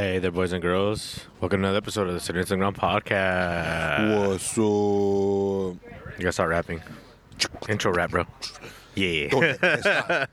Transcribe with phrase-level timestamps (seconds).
[0.00, 1.26] Hey there, boys and girls.
[1.42, 4.28] Welcome to another episode of the City Ground Podcast.
[4.28, 5.76] What's up?
[6.16, 6.80] You gotta start rapping.
[7.68, 8.24] Intro rap, bro.
[8.94, 9.28] Yeah.
[9.28, 10.28] ¿Dónde está?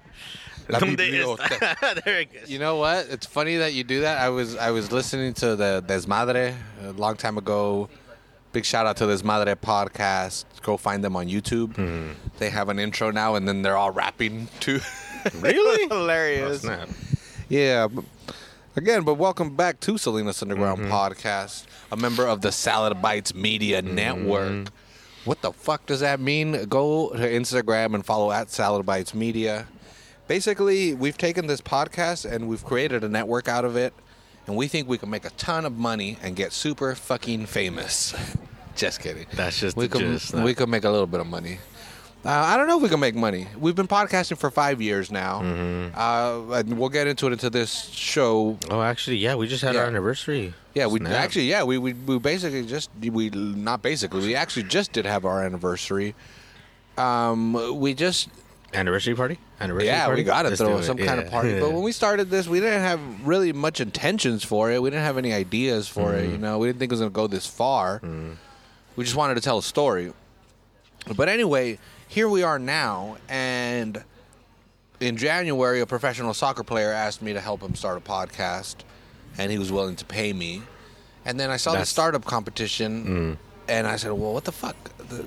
[0.69, 2.01] La biblioteca.
[2.05, 2.49] there it goes.
[2.49, 3.07] You know what?
[3.09, 4.19] It's funny that you do that.
[4.21, 6.55] I was I was listening to the Desmadre
[6.85, 7.89] a long time ago.
[8.53, 10.45] Big shout out to Desmadre podcast.
[10.61, 11.75] Go find them on YouTube.
[11.75, 12.11] Hmm.
[12.37, 14.79] They have an intro now, and then they're all rapping too.
[15.41, 15.87] Really?
[15.91, 16.61] Oh, Hilarious.
[16.61, 16.87] snap.
[17.49, 17.87] Yeah.
[17.87, 18.05] but-
[18.77, 20.91] Again, but welcome back to Salinas Underground Mm-hmm.
[20.91, 23.95] Podcast, a member of the Salad Bytes Media Mm-hmm.
[23.95, 24.67] Network.
[25.25, 26.65] What the fuck does that mean?
[26.65, 29.67] Go to Instagram and follow at Salad Bytes Media.
[30.27, 33.95] Basically, we've taken this podcast and we've created a network out of it,
[34.45, 38.13] and we think we can make a ton of money and get super fucking famous.
[38.75, 39.25] Just kidding.
[39.33, 41.57] That's just we the could gist, we could make a little bit of money.
[42.25, 43.47] Uh, I don't know if we can make money.
[43.57, 45.41] We've been podcasting for five years now.
[45.41, 45.97] Mm-hmm.
[45.97, 48.57] Uh, and we'll get into it into this show.
[48.69, 49.81] Oh, actually, yeah, we just had Yeah.
[49.81, 50.53] our anniversary.
[50.73, 51.11] Yeah, we Snap.
[51.13, 55.25] actually, yeah, we, we we basically just we not basically we actually just did have
[55.25, 56.15] our anniversary.
[56.97, 58.29] Um, we just
[58.73, 59.39] Anniversary party?
[59.61, 60.21] Anniversary yeah, party?
[60.21, 61.05] we got to throw some it.
[61.05, 61.25] kind Yeah.
[61.27, 61.57] of party.
[61.59, 64.81] But when we started this, we didn't have really much intentions for it.
[64.81, 66.25] We didn't have any ideas for Mm-hmm.
[66.25, 66.31] it.
[66.31, 68.01] You know, we didn't think it was going to go this far.
[68.97, 70.11] We just wanted to tell a story.
[71.15, 74.03] But anyway, here we are now, and
[74.99, 78.77] in January, a professional soccer player asked me to help him start a podcast,
[79.37, 80.63] and he was willing to pay me.
[81.25, 83.37] And then I saw That's- the startup competition, mm.
[83.67, 84.75] and I said, "Well, what the fuck?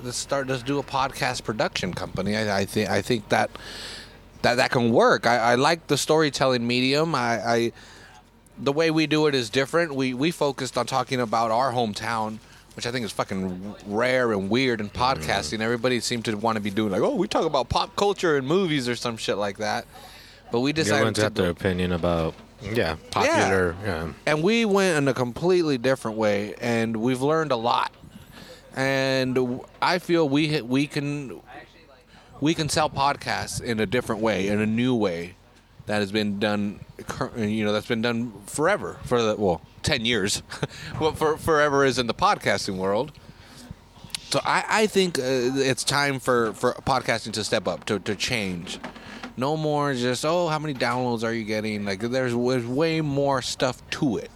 [0.03, 0.47] Let's start.
[0.47, 2.35] Let's do a podcast production company.
[2.35, 2.89] I, I think.
[2.89, 3.51] I think that
[4.41, 5.27] that that can work.
[5.27, 7.13] I, I like the storytelling medium.
[7.15, 7.71] I, I
[8.57, 9.95] the way we do it is different.
[9.95, 12.39] We we focused on talking about our hometown,
[12.75, 15.55] which I think is fucking rare and weird in podcasting.
[15.55, 15.61] Mm-hmm.
[15.61, 18.47] Everybody seemed to want to be doing like, oh, we talk about pop culture and
[18.47, 19.85] movies or some shit like that.
[20.51, 23.75] But we decided Everyone's to got their opinion about, yeah, popular.
[23.83, 24.13] Yeah.
[24.25, 27.93] and we went in a completely different way, and we've learned a lot.
[28.75, 31.41] And I feel we we can
[32.39, 35.35] we can sell podcasts in a different way, in a new way,
[35.85, 36.79] that has been done.
[37.37, 40.37] You know, that's been done forever for the well, ten years.
[40.97, 43.11] what for forever is in the podcasting world.
[44.31, 48.15] So I, I think uh, it's time for, for podcasting to step up, to, to
[48.15, 48.79] change.
[49.35, 51.83] No more just, oh, how many downloads are you getting?
[51.83, 54.31] Like, there's, there's way more stuff to it.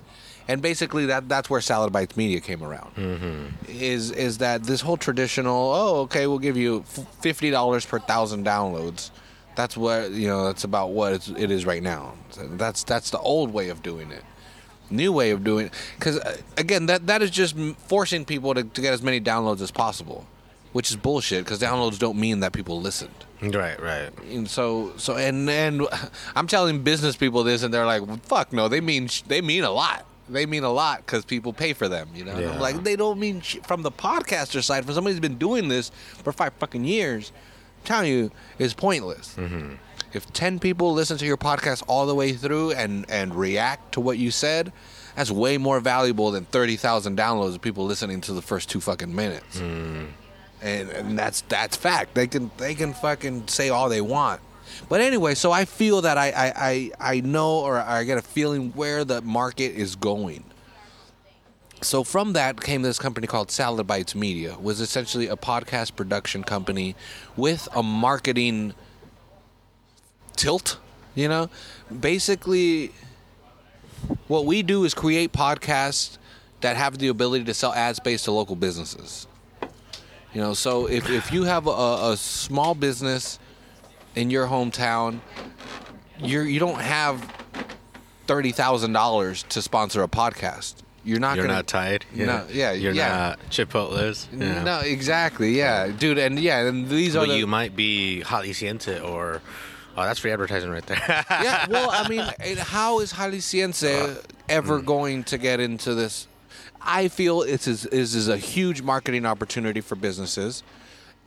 [0.47, 2.93] And basically, that that's where Salad Bytes Media came around.
[2.95, 3.45] Mm-hmm.
[3.67, 5.71] Is is that this whole traditional?
[5.73, 9.09] Oh, okay, we'll give you fifty dollars per thousand downloads.
[9.55, 10.45] That's what you know.
[10.45, 12.13] That's about what it's, it is right now.
[12.29, 14.23] So that's that's the old way of doing it
[14.89, 15.73] new way of doing it.
[15.97, 17.55] Because uh, again that that is just
[17.87, 20.25] forcing people to, to get as many downloads as possible
[20.75, 23.15] which is bullshit because downloads don't mean that people listened.
[23.41, 24.09] Right, right.
[24.29, 25.87] and so so and and
[26.35, 29.63] i'm telling business people this and they're like fuck no they mean sh- they mean
[29.63, 30.05] a lot.
[30.27, 32.37] They mean a lot because people pay for them you know?
[32.37, 32.51] Yeah.
[32.51, 33.65] I'm like they don't mean shit.
[33.65, 35.91] From the podcaster side for somebody who's been doing this
[36.23, 37.31] for five fucking years
[37.79, 39.75] I'm telling you is pointless mm-hmm.
[40.15, 43.99] If 10 people listen to your podcast all the way through and, and react to
[43.99, 44.71] what you said,
[45.15, 49.13] that's way more valuable than 30,000 downloads of people listening to the first two fucking
[49.13, 49.59] minutes.
[49.59, 50.05] Hmm.
[50.61, 52.15] And, and that's that's fact.
[52.15, 54.41] They can they can fucking say all they want.
[54.89, 58.21] But anyway, so I feel that I, I, I, I know or I get a
[58.21, 60.43] feeling where the market is going.
[61.81, 66.43] So from that came this company called Salad Bytes Media, was essentially a podcast production
[66.43, 66.95] company
[67.35, 68.73] with a marketing
[70.35, 70.77] tilt,
[71.15, 71.49] you know?
[71.99, 72.91] Basically
[74.27, 76.17] what we do is create podcasts
[76.61, 79.27] that have the ability to sell ad space to local businesses.
[80.33, 83.39] You know, so if, if you have a, a small business
[84.15, 85.19] in your hometown,
[86.19, 87.21] you're you don't have
[88.27, 90.75] thirty thousand dollars to sponsor a podcast.
[91.03, 92.05] You're not You're gonna not tied.
[92.13, 93.09] No, yeah, You're yeah.
[93.09, 94.27] not Chipotle's.
[94.33, 94.63] Yeah.
[94.63, 99.03] No, exactly, yeah, dude, and yeah, and these are But the, you might be Jalisciense
[99.07, 99.41] or,
[99.95, 101.01] oh, that's free advertising right there.
[101.29, 102.19] yeah, well, I mean,
[102.57, 104.21] how is Jalisciense uh-huh.
[104.49, 104.85] ever mm.
[104.85, 106.27] going to get into this?
[106.81, 110.61] I feel it's is is a huge marketing opportunity for businesses,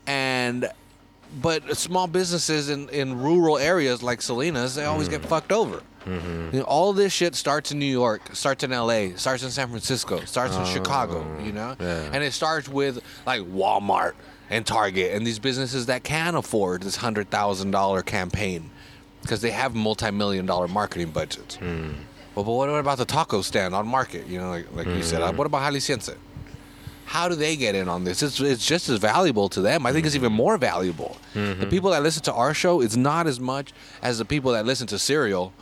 [0.06, 0.70] and
[1.42, 5.26] but small businesses in, in rural areas like Salinas, they always get mm.
[5.26, 5.82] fucked over.
[6.06, 6.50] Mm-hmm.
[6.54, 9.68] You know, all this shit starts in New York, starts in L.A., starts in San
[9.68, 11.26] Francisco, starts in Chicago.
[11.26, 12.10] Oh, you know, yeah.
[12.12, 14.14] and it starts with like Walmart
[14.50, 18.70] and Target and these businesses that can afford this hundred thousand dollar campaign
[19.22, 21.58] because they have multi-million dollar marketing budgets.
[22.34, 24.26] Well, but what about the taco stand on Market?
[24.26, 26.14] You know, like, like you said, uh, what about Jalisciense?
[27.04, 28.22] How do they get in on this?
[28.22, 29.86] It's, it's just as valuable to them.
[29.86, 31.16] I think it's even more valuable.
[31.34, 33.72] The people that listen to our show is not as much
[34.02, 35.52] as the people that listen to Serial,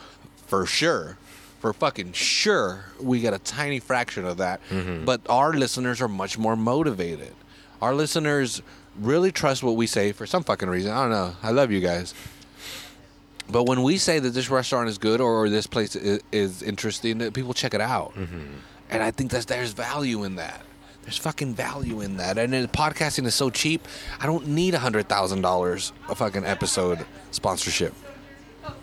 [0.47, 1.17] for sure.
[1.61, 4.61] For for fucking sure we get a tiny fraction of that.
[4.71, 5.05] Mm-hmm.
[5.05, 7.35] But our listeners are much more motivated.
[7.83, 8.63] Our listeners
[8.99, 10.93] really trust what we say for some fucking reason.
[10.93, 11.37] I don't know.
[11.43, 12.15] I love you guys.
[13.49, 16.63] But when we say that this restaurant is good or, or this place is, is
[16.63, 18.15] interesting, that people check it out.
[18.15, 18.55] Mm-hmm.
[18.91, 20.63] And I think that there's value in that.
[21.03, 22.37] There's fucking value in that.
[22.39, 23.87] And then podcasting is so cheap.
[24.19, 27.95] I don't need a hundred thousand dollars a fucking episode sponsorship.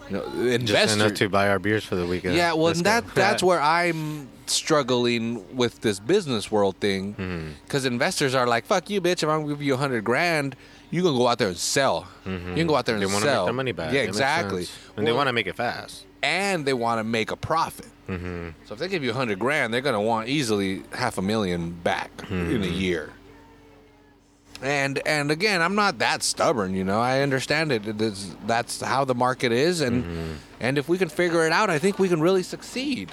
[0.09, 1.09] You know, Just enough investor.
[1.25, 2.35] to buy our beers for the weekend.
[2.35, 7.47] Yeah, well, Let's that that's where I'm struggling with this business world thing, Mm-hmm.
[7.65, 9.23] because investors are like, "Fuck you, bitch!
[9.23, 10.55] If I'm gonna give you a hundred grand,
[10.91, 12.07] you gonna go out there and sell.
[12.25, 13.09] You can go out there and Mm-hmm.
[13.09, 13.41] They want to sell.
[13.43, 13.93] make their money back.
[13.93, 14.67] Yeah, That exactly.
[14.97, 16.05] And they want to make it fast.
[16.21, 17.87] and they want to make a profit.
[18.09, 18.49] Mm-hmm.
[18.65, 21.71] So if they give you a hundred grand, they're gonna want easily half a million
[21.71, 23.11] back in a year.
[24.61, 27.01] And and again, I'm not that stubborn, you know.
[27.01, 27.85] I understand it.
[27.87, 31.69] It is- that's how the market is, and and if we can figure it out,
[31.69, 33.11] I think we can really succeed.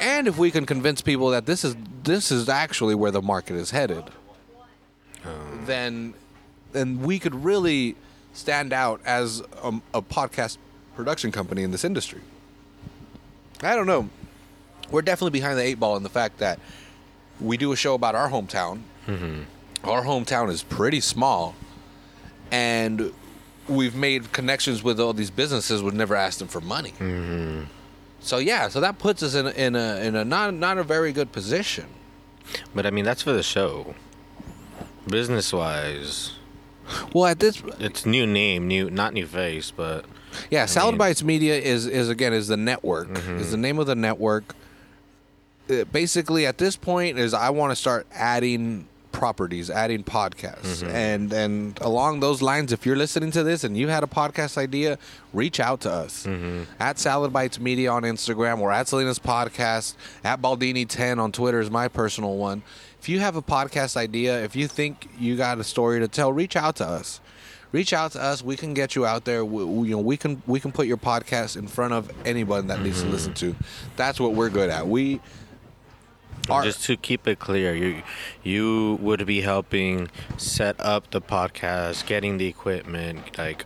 [0.00, 3.56] And if we can convince people that this is this is actually where the market
[3.56, 4.04] is headed,
[5.24, 5.30] oh.
[5.66, 6.14] then
[6.72, 7.96] then we could really
[8.32, 10.56] stand out as a, a podcast
[10.96, 12.20] production company in this industry.
[13.62, 14.08] I don't know.
[14.90, 16.58] We're definitely behind the eight ball in the fact that
[17.40, 18.80] we do a show about our hometown.
[19.06, 19.42] Mm-hmm.
[19.84, 21.54] Our hometown is pretty small,
[22.50, 23.12] and
[23.68, 25.82] we've made connections with all these businesses.
[25.82, 26.92] We've never asked them for money.
[26.98, 27.64] Mm-hmm.
[28.20, 30.82] So yeah, so that puts us in a, in a in a not not a
[30.84, 31.86] very good position.
[32.74, 33.94] But I mean, that's for the show.
[35.08, 36.32] Business wise,
[37.14, 40.04] Well, at this it's new name, new not new face, but
[40.50, 43.08] Yeah, Salad mean- Bites Media is is again is the network.
[43.08, 43.38] Mm-hmm.
[43.38, 44.54] Is the name of the network.
[45.70, 50.88] Uh, basically, at this point, is I want to start adding properties, adding podcasts, Mm-hmm.
[50.90, 54.56] and and along those lines, if you're listening to this and you had a podcast
[54.58, 54.98] idea,
[55.32, 56.62] reach out to us Mm-hmm.
[56.80, 61.60] at Salad Bytes Media on Instagram or at Selena's Podcast at Baldini Ten on Twitter
[61.60, 62.62] is my personal one.
[63.00, 66.32] If you have a podcast idea, if you think you got a story to tell,
[66.32, 67.20] reach out to us
[67.72, 68.42] reach out to us.
[68.42, 69.44] We can get you out there.
[69.44, 72.80] We, you know, we can we can put your podcast in front of anyone that
[72.82, 73.12] needs to Mm-hmm.
[73.12, 73.54] listen to.
[73.94, 74.88] That's what we're good at.
[74.88, 75.20] We
[76.48, 78.02] are just to keep it clear, you
[78.42, 83.64] you would be helping set up the podcast, getting the equipment, like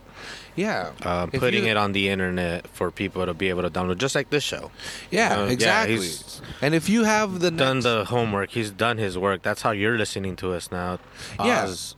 [0.55, 3.97] yeah, uh, putting you- it on the internet for people to be able to download,
[3.97, 4.71] just like this show.
[5.11, 5.95] Yeah, Uh, exactly.
[5.95, 8.51] he's and if you have the Done next- the homework.
[8.51, 9.41] He's done his work.
[9.43, 10.99] That's how you're listening to us now.
[11.39, 11.63] Yeah.
[11.65, 11.95] Oz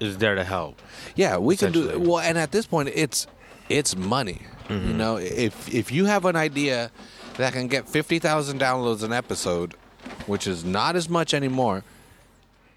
[0.00, 0.80] is there to help.
[1.14, 3.26] Yeah, we can do well, and at this point, it's
[3.68, 4.40] it's money.
[4.68, 4.88] Mm-hmm.
[4.88, 6.90] You know, if if you have an idea
[7.36, 9.74] that can get fifty thousand downloads an episode,
[10.26, 11.84] which is not as much anymore,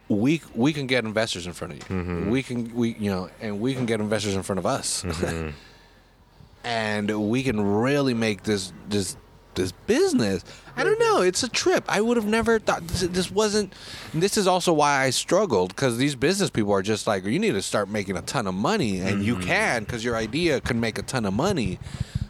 [0.10, 1.96] we we can get investors in front of you.
[1.96, 2.30] Mm-hmm.
[2.30, 5.50] We can we you know, and we can get investors in front of us, Mm-hmm.
[6.64, 9.18] and we can really make this this
[9.56, 10.44] this business.
[10.76, 11.22] I don't know.
[11.22, 11.84] It's a trip.
[11.88, 13.74] I would have never thought this, this wasn't.
[14.14, 17.52] This is also why I struggled because these business people are just like, you need
[17.52, 20.98] to start making a ton of money, and you can because your idea can make
[20.98, 21.80] a ton of money.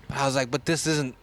[0.09, 1.15] But I was like, but this isn't.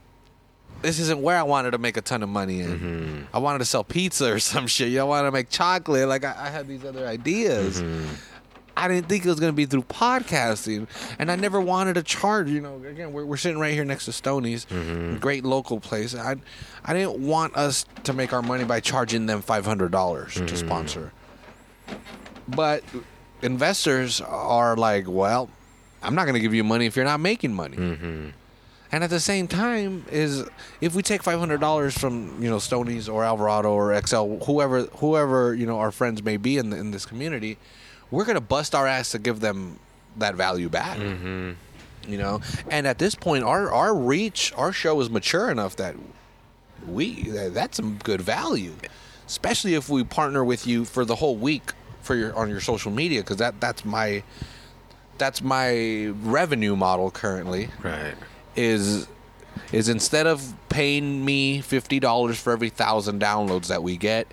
[0.82, 2.79] This isn't where I wanted to make a ton of money in.
[2.79, 3.37] Mm-hmm.
[3.37, 4.88] I wanted to sell pizza or some shit.
[4.88, 6.09] You know, I wanted to make chocolate.
[6.09, 7.82] Like I, I had these other ideas.
[7.82, 8.15] Mm-hmm.
[8.77, 10.87] I didn't think it was going to be through podcasting,
[11.19, 12.49] and I never wanted to charge.
[12.49, 15.17] You know, again, we're, we're sitting right here next to Stoney's, mm-hmm.
[15.19, 16.15] great local place.
[16.15, 16.37] I,
[16.85, 20.56] I didn't want us to make our money by charging them five hundred dollars to
[20.56, 21.13] sponsor.
[22.49, 22.82] But
[23.43, 25.51] investors are like, well,
[26.03, 28.32] I'm not going to give you money if you're not making money.
[28.93, 30.44] And at the same time, is
[30.81, 34.82] if we take five hundred dollars from you know Stoney's or Alvarado or XL, whoever
[34.82, 37.56] whoever you know our friends may be in the, in this community,
[38.11, 39.79] we're gonna bust our ass to give them
[40.17, 40.99] that value back.
[40.99, 41.53] Mm-hmm.
[42.11, 45.94] You know, and at this point, our our reach, our show is mature enough that
[46.89, 48.73] we that's some good value,
[49.27, 52.91] especially if we partner with you for the whole week for your on your social
[52.91, 54.23] media because that that's my
[55.19, 58.15] that's my revenue model currently Right.
[58.57, 59.09] Is
[59.73, 64.27] is instead of paying me fifty dollars for every thousand downloads that we get,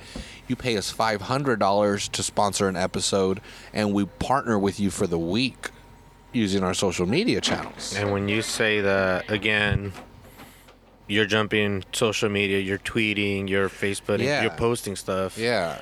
[0.47, 3.41] you pay us five hundred dollars to sponsor an episode,
[3.73, 5.69] and we partner with you for the week
[6.33, 7.95] using our social media channels.
[7.95, 9.93] And when you say that again,
[11.07, 14.41] you're jumping social media, you're tweeting, you're Facebooking, Yeah.
[14.43, 15.37] you're posting stuff.
[15.37, 15.79] Yeah.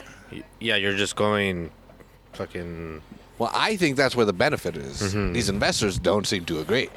[0.60, 1.72] Yeah, you're just going
[2.34, 3.02] fucking
[3.38, 5.02] Well, I think that's where the benefit is.
[5.02, 5.34] Mm-hmm.
[5.34, 6.90] These investors don't seem to agree.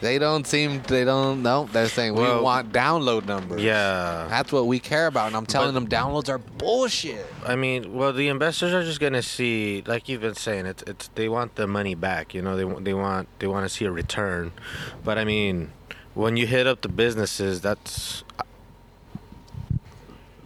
[0.00, 0.80] They don't seem.
[0.88, 1.42] They don't.
[1.42, 2.42] No, they're saying we Mm.
[2.42, 3.60] Want download numbers.
[3.62, 4.26] Yeah.
[4.30, 7.26] That's what we care about, and I'm telling But- them downloads are bullshit.
[7.46, 11.10] I mean, well, the investors are just gonna see, like you've been saying, it's it's
[11.14, 12.32] they want the money back.
[12.32, 14.52] You know, they want they want they want to see a return.
[15.04, 15.72] But I mean,
[16.14, 18.24] when you hit up the businesses, that's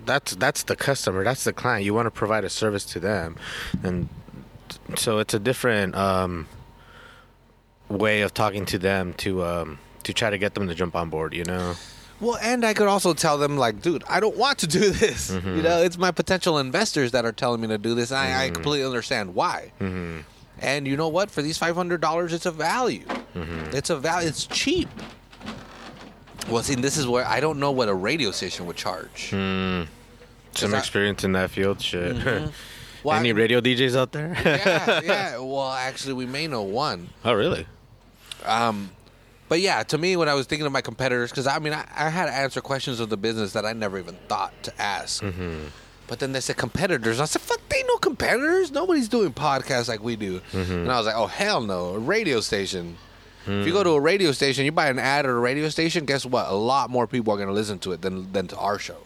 [0.06, 1.84] that's that's the customer, that's the client.
[1.84, 3.36] You want to provide a service to them,
[3.82, 4.08] and
[4.98, 6.48] so it's a different um,
[7.88, 11.10] way of talking to them to um, to try to get them to jump on
[11.10, 11.34] board.
[11.34, 11.74] You know.
[12.20, 15.30] Well, and I could also tell them like, dude, I don't want to do this.
[15.30, 15.62] You mm-hmm.
[15.62, 18.10] know, it's my potential investors that are telling me to do this.
[18.10, 18.54] And I, I mm-hmm.
[18.54, 19.72] completely understand why.
[19.80, 20.20] Mm-hmm.
[20.60, 21.30] And you know what?
[21.30, 23.04] For these five hundred dollars, it's a value.
[23.72, 24.28] It's a value.
[24.28, 24.88] It's cheap.
[26.48, 29.30] Well, see, this is where I don't know what a radio station would charge.
[29.30, 29.82] Hmm.
[30.52, 32.16] Some I- experience in that field, shit.
[33.04, 34.34] Well, Any I- radio DJs out there?
[34.44, 35.38] yeah, yeah.
[35.38, 37.10] Well, actually, we may know one.
[37.24, 37.66] oh, really?
[38.44, 38.90] Um,
[39.48, 41.86] but yeah, to me, when I was thinking of my competitors, because I mean, I,
[41.94, 45.22] I had to answer questions of the business that I never even thought to ask.
[45.22, 45.66] Mm-hmm.
[46.06, 47.20] But then they said competitors.
[47.20, 48.70] I said, fuck, they no competitors.
[48.70, 50.40] Nobody's doing podcasts like we do.
[50.52, 50.72] Mm-hmm.
[50.72, 51.94] And I was like, oh, hell no.
[51.94, 52.96] A radio station.
[53.46, 53.84] If you go hmm.
[53.84, 56.48] to a radio station, you buy an ad at a radio station, guess what?
[56.48, 58.96] A lot more people are going to listen to it than, than to our show.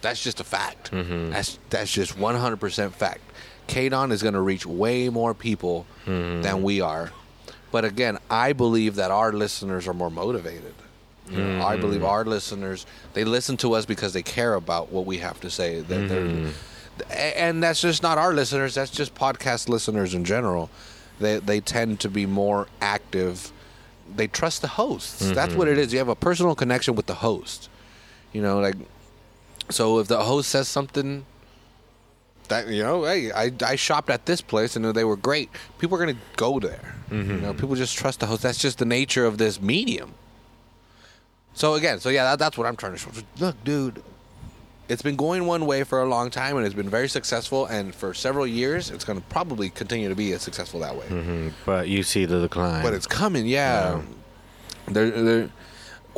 [0.00, 0.90] That's just a fact.
[0.90, 1.30] Mm-hmm.
[1.30, 3.20] That's that's just 100% fact.
[3.68, 6.42] KDON is going to reach way more people mm-hmm.
[6.42, 7.12] than we are.
[7.70, 10.74] But again, I believe that our listeners are more motivated.
[11.30, 11.82] You know, I mm-hmm.
[11.82, 15.50] believe our listeners they listen to us because they care about what we have to
[15.50, 15.80] say.
[15.80, 16.52] That they're-
[17.10, 18.74] and that's just not our listeners.
[18.74, 20.70] That's just podcast listeners in general.
[21.20, 23.52] They they tend to be more active.
[24.14, 25.30] They trust the hosts.
[25.32, 25.92] That's what it is.
[25.92, 27.68] You have a personal connection with the host.
[28.32, 28.76] You know, like
[29.70, 31.24] so if the host says something
[32.48, 35.50] that you know, hey, I, I shopped at this place and they were great.
[35.78, 36.94] People are gonna go there.
[37.10, 38.42] You know, people just trust the host.
[38.42, 40.12] That's just the nature of this medium.
[41.54, 43.10] So again, so yeah, that, that's what I'm trying to show.
[43.40, 44.02] Look, dude,
[44.88, 47.66] it's been going one way for a long time and it's been very successful.
[47.66, 51.06] And for several years, it's going to probably continue to be as successful that way.
[51.06, 52.82] Mm, But you see the decline.
[52.82, 54.00] But it's coming, yeah.
[54.86, 55.50] They're, they're,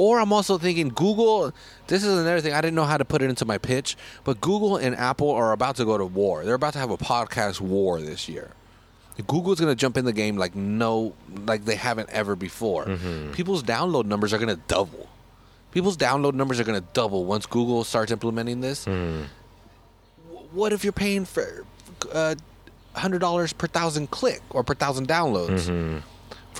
[0.01, 1.53] or I'm also thinking Google.
[1.89, 4.41] This is another thing I didn't know how to put it into my pitch, but
[4.41, 6.45] Google and Apple are about to go to war.
[6.45, 8.51] They're about to have a podcast war this year.
[9.27, 11.13] Google's going to jump in the game like no,
[11.45, 12.87] like they haven't ever before.
[12.87, 13.33] Mm-hmm.
[13.33, 15.09] People's download numbers are going to double.
[15.73, 18.87] People's download numbers are going to double once Google starts implementing this.
[18.87, 19.25] Hmm.
[20.31, 21.65] W- What if you're paying for
[22.13, 22.35] uh,
[22.95, 25.69] hundred dollars per thousand click or per thousand downloads?
[25.69, 25.99] Mm-hmm.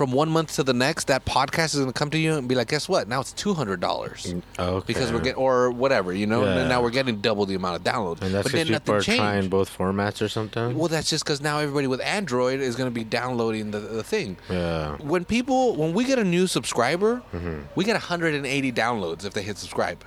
[0.01, 2.47] From one month to the next, that podcast is going to come to you and
[2.47, 3.07] be like, "Guess what?
[3.07, 4.83] Now it's two hundred dollars." okay.
[4.87, 6.43] Because we're getting, or whatever, you know.
[6.43, 6.57] Yeah.
[6.57, 8.19] And now we're getting double the amount of downloads.
[8.23, 9.19] and that's because people are changed.
[9.21, 10.75] trying both formats or something.
[10.75, 14.01] Well, that's just because now everybody with Android is going to be downloading the, the
[14.03, 14.37] thing.
[14.49, 14.95] yeah.
[14.97, 17.59] When people, when we get a new subscriber, Mm-hmm.
[17.75, 20.03] we get 180 downloads if they hit subscribe,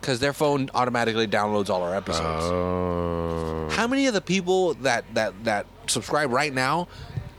[0.00, 2.44] because their phone automatically downloads all our episodes.
[2.44, 3.68] Oh.
[3.72, 6.86] How many of the people that that that subscribe right now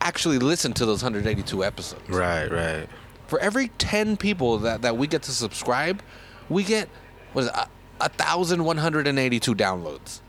[0.03, 2.09] actually listen to those 182 episodes?
[2.09, 2.51] Right.
[2.51, 2.87] Right.
[3.27, 6.03] For every 10 people that that we get to subscribe,
[6.49, 6.89] we get
[7.33, 7.67] what is it, a,
[8.01, 10.19] a thousand one hundred and eighty-two downloads.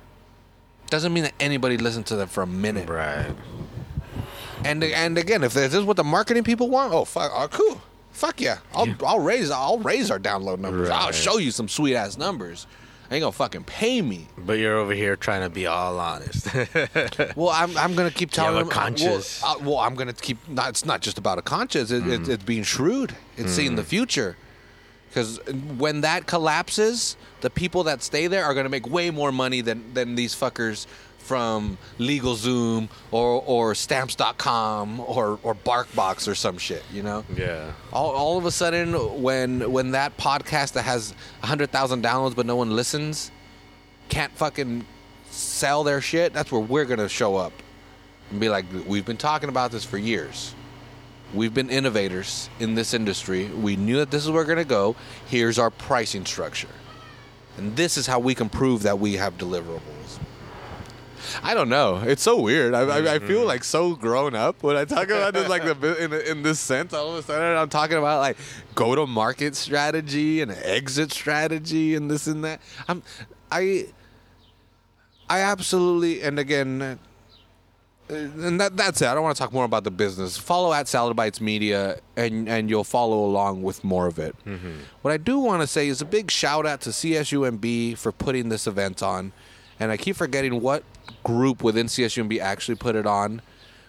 [0.89, 2.89] Doesn't mean that anybody listened to them for a minute.
[2.89, 3.35] Right.
[4.65, 7.81] And and again, if this is what the marketing people want, oh fuck, oh, cool,
[8.11, 10.89] fuck yeah, I'll I'll raise I'll raise our download numbers.
[10.89, 12.67] I'll show you some sweet ass numbers.
[13.11, 14.29] Ain't gonna fucking pay me.
[14.39, 16.49] But you're over here trying to be all honest.
[17.37, 18.79] Well, I'm, I'm gonna keep telling have a them.
[18.79, 19.43] Uh, conscience.
[19.43, 20.49] Well, uh, well, I'm gonna keep.
[20.49, 21.91] Not, it's not just about a conscience.
[21.91, 22.29] It, it, mm.
[22.29, 23.15] it's being shrewd.
[23.37, 23.87] It's seeing the mm.
[23.87, 24.37] future.
[25.09, 25.39] Because
[25.79, 29.95] when that collapses, the people that stay there are gonna make way more money than
[29.95, 30.87] than these fuckers
[31.25, 36.83] from LegalZoom or or Stamps.com or or BarkBox or some shit.
[36.93, 37.25] You know.
[37.37, 37.73] yeah.
[37.93, 42.47] All, all of a sudden, when when that podcast that has hundred thousand downloads but
[42.47, 43.31] no one listens,
[44.09, 44.85] can't fucking
[45.31, 46.33] sell their shit.
[46.33, 47.53] That's where we're gonna show up
[48.31, 50.55] and be like, we've been talking about this for years.
[51.33, 53.47] We've been innovators in this industry.
[53.49, 54.95] We knew that this is where we're gonna go.
[55.27, 56.69] Here's our pricing structure,
[57.57, 60.21] and this is how we can prove that we have deliverables.
[61.43, 62.03] I don't know.
[62.05, 62.75] It's so weird.
[62.75, 66.05] I, I, I feel like so grown up when I talk about this, like the
[66.05, 66.93] in, in this sense.
[66.93, 68.37] All of a sudden, I'm talking about like
[68.75, 72.61] go to market strategy and exit strategy and this and that.
[72.89, 73.03] I'm,
[73.51, 73.87] I,
[75.29, 76.97] I absolutely, and again, uh,
[78.11, 79.07] and that that's it.
[79.07, 80.37] I don't want to talk more about the business.
[80.37, 84.37] Follow at Salad Bytes Media, and and you'll follow along with more of it.
[85.03, 88.51] What I do want to say is a big shout out to CSUMB for putting
[88.51, 89.33] this event on,
[89.81, 90.85] and I keep forgetting what
[91.23, 93.43] group within CSUMB actually put it on.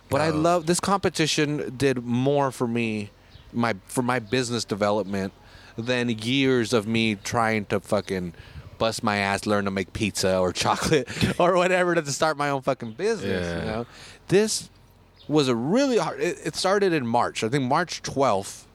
[0.09, 0.35] But I oh.
[0.35, 1.73] love this competition.
[1.75, 3.11] Did more for me,
[3.51, 5.33] my for my business development,
[5.77, 8.33] than years of me trying to fucking
[8.77, 11.07] bust my ass, learn to make pizza or chocolate
[11.39, 13.45] or whatever to start my own fucking business.
[13.45, 13.59] Yeah.
[13.59, 13.85] You know,
[14.27, 14.69] this
[15.27, 16.19] was a really hard.
[16.19, 17.43] It, it started in March.
[17.43, 18.67] I think March twelfth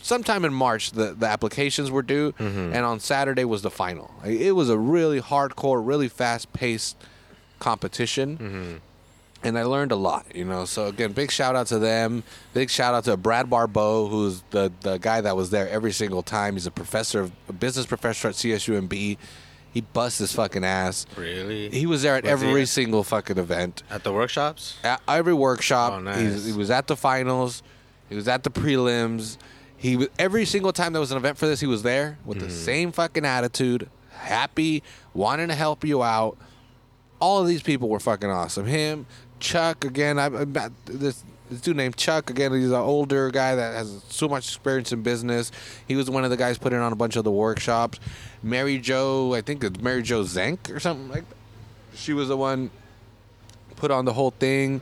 [0.00, 2.72] sometime in March the, the applications were due, mm-hmm.
[2.72, 4.10] and on Saturday was the final.
[4.24, 6.96] It was a really hardcore, really fast paced
[7.62, 8.38] competition.
[8.38, 8.76] Mm-hmm.
[9.44, 10.64] And I learned a lot, you know.
[10.66, 12.22] So again, big shout out to them.
[12.54, 16.22] Big shout out to Brad Barbeau, who's the the guy that was there every single
[16.22, 16.54] time.
[16.54, 19.16] He's a professor of a business professor at CSUMB.
[19.72, 21.06] He busts his fucking ass.
[21.16, 21.70] Really?
[21.70, 24.76] He was there at Was every single fucking event At the workshops?
[24.84, 25.94] at every workshop.
[25.94, 26.18] Oh, nice.
[26.18, 27.62] He's- he was at the finals.
[28.10, 29.38] He was at the prelims.
[29.78, 32.38] He was, every single time there was an event for this, he was there with
[32.38, 32.54] the mm-hmm.
[32.54, 34.82] same fucking attitude, happy,
[35.14, 36.36] wanting to help you out.
[37.22, 38.66] All of these people were fucking awesome.
[38.66, 39.06] Him,
[39.38, 40.18] Chuck again.
[40.18, 42.52] I, I this this dude named Chuck again.
[42.52, 45.52] He's an older guy that has so much experience in business.
[45.86, 48.00] He was one of the guys putting on a bunch of the workshops.
[48.42, 51.36] Mary Jo, I think it's Mary Jo Zenk or something like that.
[51.94, 52.72] She was the one
[53.76, 54.80] put on the whole thing.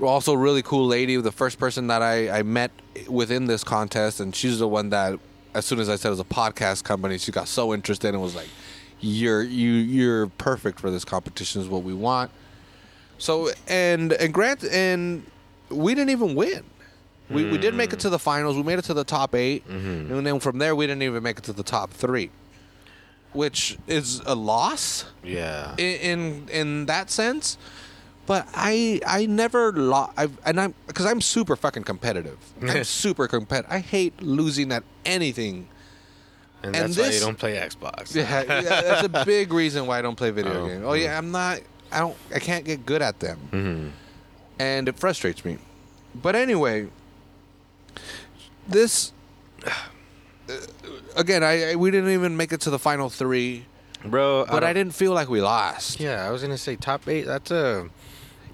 [0.00, 2.70] Also, really cool lady, the first person that I, I met
[3.08, 5.18] within this contest, and she's the one that,
[5.52, 8.22] as soon as I said it was a podcast company, she got so interested and
[8.22, 8.48] was like,
[9.02, 11.60] "You're you you're perfect for this competition.
[11.60, 12.30] Is what we want."
[13.18, 15.24] So and and Grant and
[15.68, 16.64] we didn't even win.
[17.30, 18.56] We we did make it to the finals.
[18.56, 20.12] We made it to the top 8 mm-hmm.
[20.12, 22.30] and then from there we didn't even make it to the top three,
[23.32, 25.74] which is a loss Yeah.
[25.78, 27.56] in in, in that sense.
[28.26, 30.12] But I I never lost.
[30.44, 32.38] And I'm because I'm super fucking competitive.
[32.60, 33.72] I'm super competitive.
[33.72, 35.68] I hate losing at anything.
[36.62, 38.14] And and that's why you don't play Xbox.
[38.14, 40.84] Yeah, yeah, that's a big reason why I don't play video Oh, games.
[40.86, 41.60] Oh yeah, I'm not.
[41.90, 42.16] I don't.
[42.34, 43.90] I can't get good at them, Mhm.
[44.58, 45.58] and it frustrates me.
[46.14, 46.88] But anyway,
[48.68, 49.12] this
[51.16, 53.66] again, I, I we didn't even make it to the final three,
[54.04, 56.00] Bro, but I, don't- didn't feel like we lost.
[56.00, 57.22] Yeah, I was gonna say top eight.
[57.26, 57.88] That's a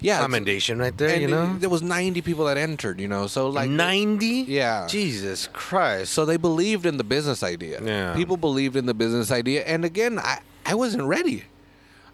[0.01, 1.09] Yeah, commendation right there.
[1.09, 2.99] and you know, there was 90 people that entered.
[2.99, 4.45] You know, so like ninety.
[4.47, 4.87] Yeah.
[4.87, 6.13] Jesus Christ.
[6.13, 7.81] So they believed in the business idea.
[7.83, 8.13] Yeah.
[8.15, 11.43] People believed in the business idea, and again, I I wasn't ready.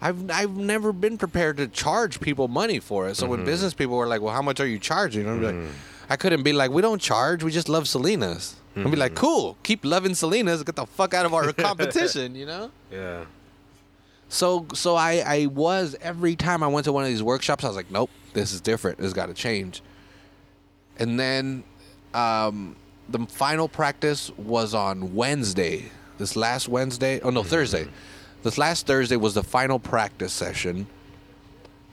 [0.00, 3.16] I've I've never been prepared to charge people money for it.
[3.16, 3.30] So Mm-hmm.
[3.30, 5.56] when business people were like, "Well, how much are you charging?" I'm like,
[6.10, 7.42] I couldn't be like, "We don't charge.
[7.42, 9.00] We just love Salinas." I'd be Mm-hmm.
[9.00, 10.62] like, "Cool, keep loving Salinas.
[10.62, 12.70] Get the fuck out of our competition," you know.
[12.92, 13.24] yeah.
[14.28, 17.68] So so I I was every time I went to one of these workshops, I
[17.68, 18.98] was like, nope, this is different.
[18.98, 19.82] This got to change.
[20.98, 21.64] And then
[22.14, 22.76] um,
[23.08, 25.90] the final practice was on Wednesday.
[26.18, 27.86] This last Wednesday, oh no, Thursday.
[28.42, 30.86] This last Thursday was the final practice session.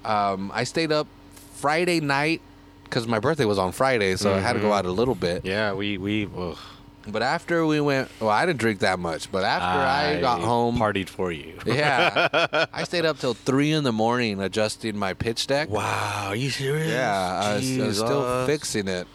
[0.05, 1.07] Um, I stayed up
[1.55, 2.41] Friday night
[2.83, 5.45] because my birthday was on Friday, so I had to go out a little bit.
[5.45, 6.29] Yeah, we we.
[6.37, 6.57] Ugh.
[7.07, 9.31] But after we went, well, I didn't drink that much.
[9.31, 11.59] But after I, got home, partied for you.
[11.65, 15.69] yeah, I stayed up till three in the morning adjusting my pitch deck.
[15.69, 16.87] Wow, are you serious?
[16.87, 18.47] Yeah, I was, I was still Jesus.
[18.47, 19.07] fixing it.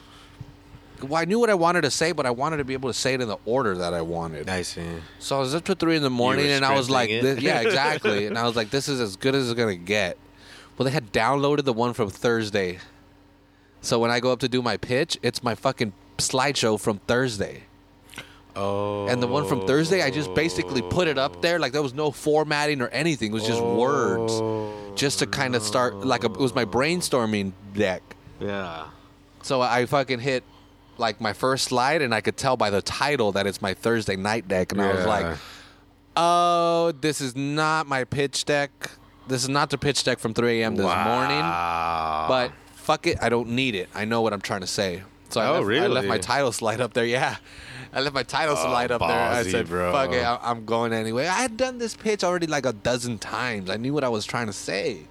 [1.02, 2.94] Well, I knew what I wanted to say, but I wanted to be able to
[2.94, 4.48] say it in the order that I wanted.
[4.48, 4.82] I see.
[5.20, 7.22] So I was up to three in the morning, and I was like, scripting it?
[7.22, 10.18] this, "Yeah, exactly." and I was like, "This is as good as it's gonna get."
[10.76, 12.78] Well, they had downloaded the one from Thursday,
[13.80, 17.62] so when I go up to do my pitch, it's my fucking slideshow from Thursday.
[18.60, 19.06] Oh.
[19.06, 21.58] And the one from Thursday, I just basically put it up there.
[21.60, 23.30] Like there was no formatting or anything.
[23.30, 24.32] It was just words,
[25.00, 25.98] just to kind of start.
[26.04, 28.02] Like a, it was my brainstorming deck.
[28.40, 28.88] Yeah.
[29.42, 30.42] So I fucking hit
[30.96, 34.16] like my first slide, and I could tell by the title that it's my Thursday
[34.16, 34.72] night deck.
[34.72, 35.06] And I was Yeah.
[35.06, 35.36] like,
[36.16, 38.70] "Oh, this is not my pitch deck.
[39.28, 40.74] This is not the pitch deck from 3 a.m.
[40.74, 42.26] this morning." Wow.
[42.28, 43.88] But fuck it, I don't need it.
[43.94, 45.02] I know what I'm trying to say.
[45.30, 47.04] So I, Oh, left, I left my title slide up there.
[47.04, 47.36] Yeah.
[47.92, 49.10] I left my title oh, slide up there.
[49.10, 49.92] I said, bro.
[49.92, 51.26] fuck it, I- I'm going anyway.
[51.26, 53.70] I had done this pitch already like a dozen times.
[53.70, 55.02] I knew what I was trying to say.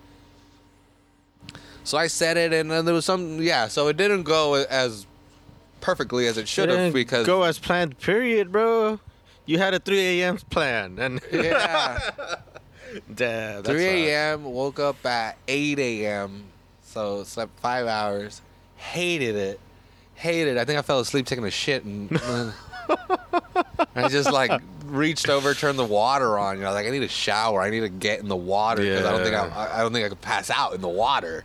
[1.84, 5.06] So I said it, and then there was some, yeah, so it didn't go as
[5.80, 7.25] perfectly as it should have because.
[7.25, 7.97] go as planned.
[7.99, 8.99] Period, bro.
[9.45, 10.38] You had a 3 a.m.
[10.49, 11.97] plan, and yeah.
[13.13, 16.43] Damn, that's 3 a.m., woke up at 8 a.m.,
[16.84, 18.41] so slept five hours.
[18.75, 19.60] Hated it.
[20.17, 20.58] Hated it.
[20.58, 22.10] I think I fell asleep taking a shit and
[23.95, 26.58] I just like reached over, turned the water on.
[26.58, 27.62] You know, like I need a shower.
[27.62, 29.77] I need to get in the water because I don't think I.
[29.77, 31.43] I don't think I could pass out in the water.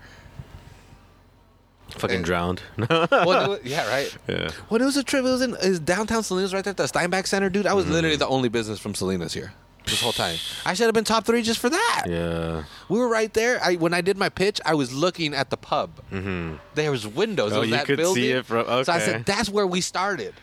[1.90, 2.62] Fucking drowned.
[2.88, 4.16] Well, it yeah, right.
[4.26, 4.50] yeah.
[4.70, 6.84] When it was a trip, it was in is downtown Salinas right there at the
[6.84, 7.66] Steinbeck Center, dude.
[7.66, 7.94] I was mm-hmm.
[7.94, 9.52] literally the only business from Salinas here
[9.86, 10.36] this whole time.
[10.64, 12.04] I should have been top three just for that.
[12.08, 12.64] Yeah.
[12.88, 13.60] We were right there.
[13.62, 15.90] I when I did my pitch, I was looking at the pub.
[16.10, 16.54] Mm-hmm.
[16.74, 17.52] There was windows.
[17.52, 18.24] Oh, was you that could see building.
[18.30, 20.34] it from- So I said, "That's where we started.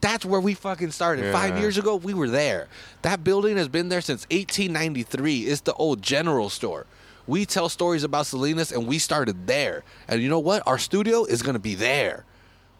[0.00, 1.32] That's where we fucking started.
[1.32, 2.68] Five years ago, we were there.
[3.02, 5.42] That building has been there since 1893.
[5.46, 6.84] It's the old general store.
[7.26, 9.82] We tell stories about Salinas, and we started there.
[10.06, 10.62] And you know what?
[10.66, 12.24] Our studio is gonna be there.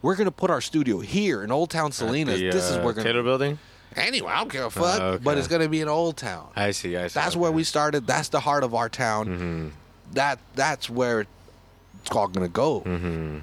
[0.03, 2.39] we're gonna put our studio here in Old Town Salinas.
[2.39, 3.57] The, this is uh, where we're gonna Taylor Building.
[3.95, 4.31] Anyway.
[4.31, 5.23] I don't give a fuck, okay.
[5.23, 6.47] but it's gonna be in Old Town.
[6.55, 6.95] I see.
[6.97, 7.19] I see.
[7.19, 8.07] That's where we started.
[8.07, 9.27] That's the heart of our town.
[9.27, 9.67] Mm-hmm.
[10.13, 12.81] That that's where it's all gonna go.
[12.81, 13.39] Mm-hmm.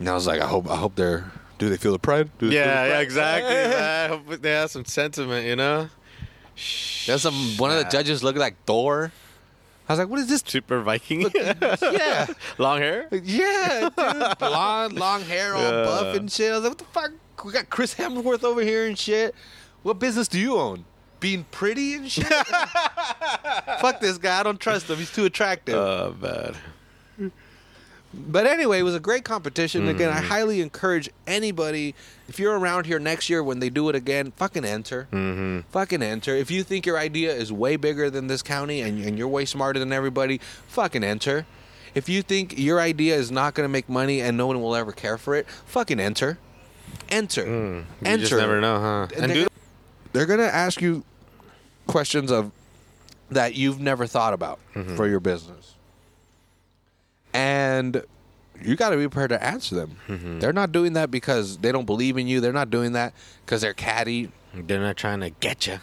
[0.00, 1.30] And I was like, I hope I hope they're.
[1.58, 2.30] Do they feel the pride?
[2.38, 3.56] Do they feel the Yeah, yeah, exactly.
[3.76, 5.88] I hope they have some sentiment, you know.
[7.06, 9.12] There's some one of the judges looked like Thor.
[9.88, 10.42] I was like, what is this?
[10.46, 11.30] Super Viking.
[11.34, 12.26] yeah,
[12.58, 13.08] Long hair.
[13.10, 14.40] yeah, dude.
[14.42, 15.84] long long hair, all Yeah.
[15.84, 16.52] buff and shit.
[16.52, 17.10] I was like, what the fuck?
[17.44, 19.34] We got Chris Hemsworth over here and shit.
[19.82, 20.84] What business do you own?
[21.20, 22.26] Being pretty and shit.
[23.80, 24.40] fuck this guy.
[24.40, 24.96] I don't trust him.
[24.96, 25.74] He's too attractive.
[25.74, 26.56] Oh, bad.
[28.14, 29.86] But anyway, it was a great competition.
[29.86, 30.18] Again, Mm-hmm.
[30.18, 31.94] I highly encourage anybody
[32.26, 35.08] if you're around here next year when they do it again, fucking enter.
[35.12, 35.68] Mm-hmm.
[35.70, 36.34] Fucking enter.
[36.34, 39.44] If you think your idea is way bigger than this county and, and you're way
[39.44, 41.44] smarter than everybody, fucking enter.
[41.94, 44.74] If you think your idea is not going to make money and no one will
[44.74, 46.38] ever care for it, fucking enter.
[47.10, 47.44] Enter.
[47.44, 47.76] Mm.
[47.80, 48.26] You Enter.
[48.26, 49.06] just never know, huh?
[49.14, 49.48] And And they're, do
[50.12, 51.04] they're going to ask you
[51.86, 52.50] questions of
[53.30, 54.96] that you've never thought about Mm-hmm.
[54.96, 55.74] for your business.
[57.32, 58.02] And
[58.62, 59.96] you got to be prepared to answer them.
[60.08, 60.38] Mm-hmm.
[60.40, 62.40] They're not doing that because they don't believe in you.
[62.40, 63.12] They're not doing that
[63.44, 64.30] because they're catty.
[64.54, 65.78] they're not trying to get you.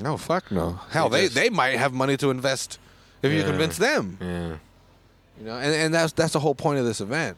[0.00, 0.80] No, fuck no.
[0.90, 2.78] Hell, They they, just- they might have money to invest
[3.22, 4.18] if you convince them.
[4.20, 4.56] Yeah.
[5.40, 7.36] You know, and, and that's that's the whole point of this event.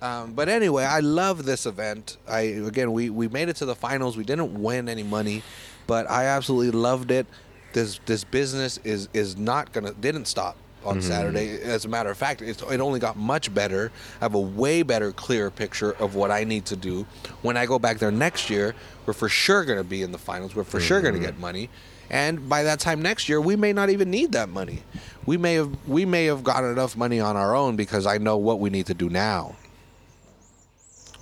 [0.00, 2.18] Um, but anyway, I love this event.
[2.28, 4.16] I again, we we made it to the finals.
[4.16, 5.42] We didn't win any money,
[5.86, 7.26] but I absolutely loved it.
[7.72, 11.60] This this business is is not gonna didn't stop on Saturday.
[11.60, 13.90] As a matter of fact, it's, it only got much better.
[14.20, 17.04] I have a way better, clearer picture of what I need to do
[17.42, 18.76] when I go back there next year.
[19.04, 20.54] We're for sure gonna be in the finals.
[20.54, 21.68] We're for sure gonna get money.
[22.10, 24.82] And by that time next year, we may not even need that money.
[25.26, 28.36] We may have we may have gotten enough money on our own because I know
[28.36, 29.56] what we need to do now.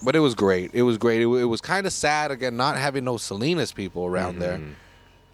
[0.03, 0.71] But it was great.
[0.75, 1.23] It was great.
[1.23, 4.73] It, it was kind of sad again not having no Salinas people around there mm-hmm.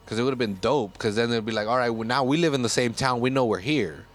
[0.04, 0.92] because it would have been dope.
[0.92, 3.20] Because then they'd be like, all right, well, now we live in the same town.
[3.20, 4.06] We know we're here.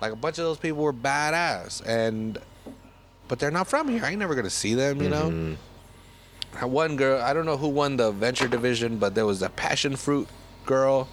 [0.00, 2.38] Like a bunch of those people were badass, and
[3.28, 4.04] but they're not from here.
[4.04, 5.00] I ain't never gonna see them.
[5.00, 5.30] You know.
[5.30, 5.54] Mm-hmm.
[6.60, 9.96] One girl, I don't know who won the venture division, but there was a passion
[9.96, 10.28] fruit
[10.66, 11.08] girl.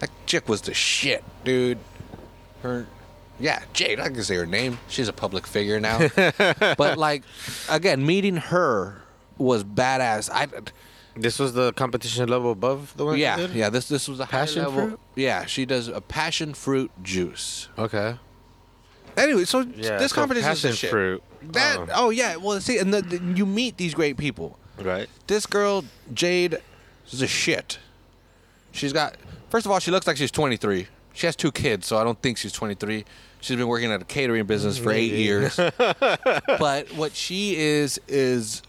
[0.00, 1.78] That chick was the shit, dude.
[2.62, 2.86] Her,
[3.40, 3.98] yeah, Jade.
[4.00, 4.78] I can say her name.
[4.88, 5.98] She's a public figure now.
[6.16, 7.22] but like,
[7.68, 9.02] again, meeting her
[9.38, 10.30] was badass.
[10.30, 10.46] I,
[11.16, 13.18] This was the competition level above the one.
[13.18, 13.50] yeah, did?
[13.52, 13.70] yeah.
[13.70, 15.00] This this was a high Passion level- fruit?
[15.16, 17.68] Yeah, she does a passion fruit juice.
[17.78, 18.16] Okay.
[19.16, 19.98] Anyway, so Yeah.
[19.98, 20.90] this so competition is passion the shit.
[20.90, 21.22] fruit.
[21.42, 22.10] That Oh, oh.
[22.10, 24.56] yeah, well see, and the, the- you meet these great people.
[24.78, 25.08] right.
[25.26, 26.58] This girl Jade
[27.10, 27.78] is a shit.
[28.72, 29.16] She's got
[29.50, 30.86] first of all, she looks like she's 23.
[31.12, 33.04] She has two kids, so I don't think she's 23.
[33.40, 35.56] She's been working at a catering business for eight years.
[35.86, 38.62] but what she is is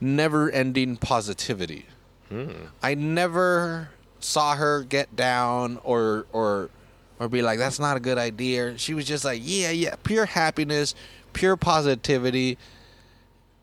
[0.00, 1.86] never-ending positivity.
[2.28, 2.50] Hmm.
[2.82, 6.70] I never saw her get down or or
[7.18, 10.26] or be like, "That's not a good idea." She was just like, "Yeah, yeah, pure
[10.26, 10.94] happiness,
[11.32, 12.58] pure positivity,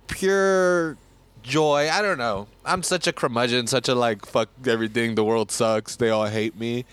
[0.08, 0.98] pure
[1.42, 2.48] joy." I don't know.
[2.66, 5.16] I'm such a curmudgeon, such a like, "Fuck everything.
[5.16, 5.96] The world sucks.
[5.96, 6.86] They all hate me."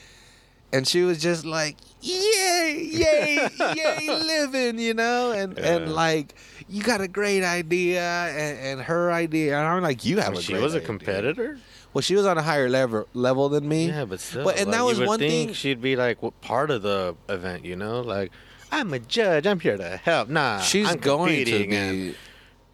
[0.73, 6.35] And she was just like, "Yay, yay, yay, living," you know, and and like.
[6.69, 10.42] You got a great idea, and, and her idea, and I'm like, you have a
[10.42, 10.87] She was a idea.
[10.88, 11.59] competitor.
[11.95, 13.87] Well, she was on a higher level level than me.
[13.87, 14.42] Yeah, but still.
[14.42, 15.55] But and like, that was one think thing.
[15.55, 18.01] She'd be like what part of the event, you know?
[18.01, 18.33] Like,
[18.73, 19.47] I'm a judge.
[19.47, 20.29] I'm here to help.
[20.29, 21.77] Nah, She's I'm going to be.
[21.77, 22.14] and-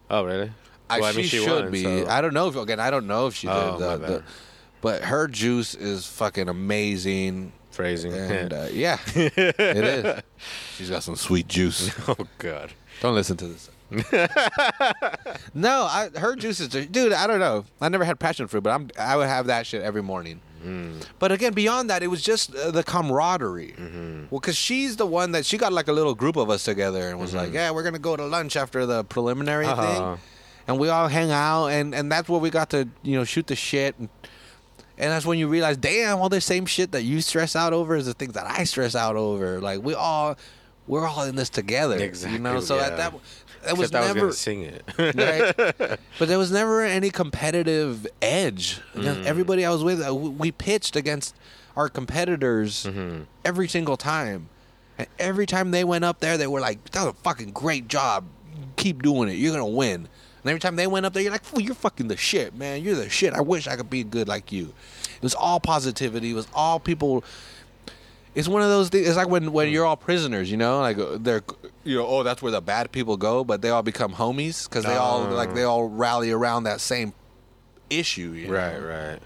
[0.09, 0.51] oh, really?
[0.89, 1.83] I, Well, I she, mean, she should won, be.
[1.83, 2.79] so- I don't know if again.
[2.79, 3.53] I don't know if she did.
[3.55, 4.23] Oh, the, my the-
[4.81, 8.13] but her juice is fucking amazing, Phrasing.
[8.13, 10.21] and uh, yeah, it is.
[10.77, 11.91] She's got some sweet juice.
[12.07, 12.71] oh God.
[13.01, 13.69] Don't listen to this.
[15.53, 17.13] no, I, her juice is dude.
[17.13, 17.65] I don't know.
[17.81, 20.41] I never had passion fruit, but I'm I would have that shit every morning.
[21.19, 23.75] But again, beyond that, it was just uh, the camaraderie.
[24.31, 27.09] Well, because she's the one that she got like a little group of us together
[27.09, 29.81] and was like, "Yeah, we're gonna go to lunch after the preliminary Uh-huh.
[30.15, 30.19] thing,"
[30.69, 33.47] and we all hang out, and and that's where we got to you know shoot
[33.47, 33.95] the shit.
[33.99, 34.07] And,
[34.97, 37.95] and that's when you realize, damn, all the same shit that you stress out over
[37.95, 39.59] is the things that I stress out over.
[39.59, 40.35] Like we all,
[40.87, 41.97] we're all in this together.
[41.97, 42.87] Exactly, You know, so yeah.
[42.87, 43.13] at that,
[43.63, 44.19] that was Except I was never.
[44.19, 44.83] gonna sing it.
[45.87, 45.99] right?
[46.19, 48.81] But there was never any competitive edge.
[48.93, 49.25] Mm.
[49.25, 51.35] Everybody I was with, uh, we pitched against
[51.75, 53.23] our competitors Mm-hmm.
[53.45, 54.49] every single time.
[54.97, 57.87] And every time they went up there, they were like, that was a fucking great
[57.87, 58.25] job.
[58.75, 59.33] Keep doing it.
[59.33, 60.07] You're going to win.
[60.43, 62.83] And every time they went up there, you're like, "Fool, you're fucking the shit, man.
[62.83, 63.33] You're the shit.
[63.33, 64.73] I wish I could be good like you.
[65.15, 66.31] It was all positivity.
[66.31, 67.23] It was all people.
[68.35, 69.07] It's one of those things.
[69.07, 71.43] It's like when, when you're all prisoners, you know, like uh, they're
[71.83, 74.85] you know, oh, that's where the bad people go, but they all become homies because
[74.85, 77.13] they all like they all rally around that same
[77.89, 78.31] issue.
[78.31, 78.53] You know?
[78.53, 79.19] Right, right.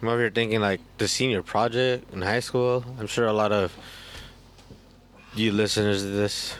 [0.00, 2.84] I'm over here thinking like the senior project in high school.
[2.98, 3.76] I'm sure a lot of
[5.34, 6.54] you listeners to this,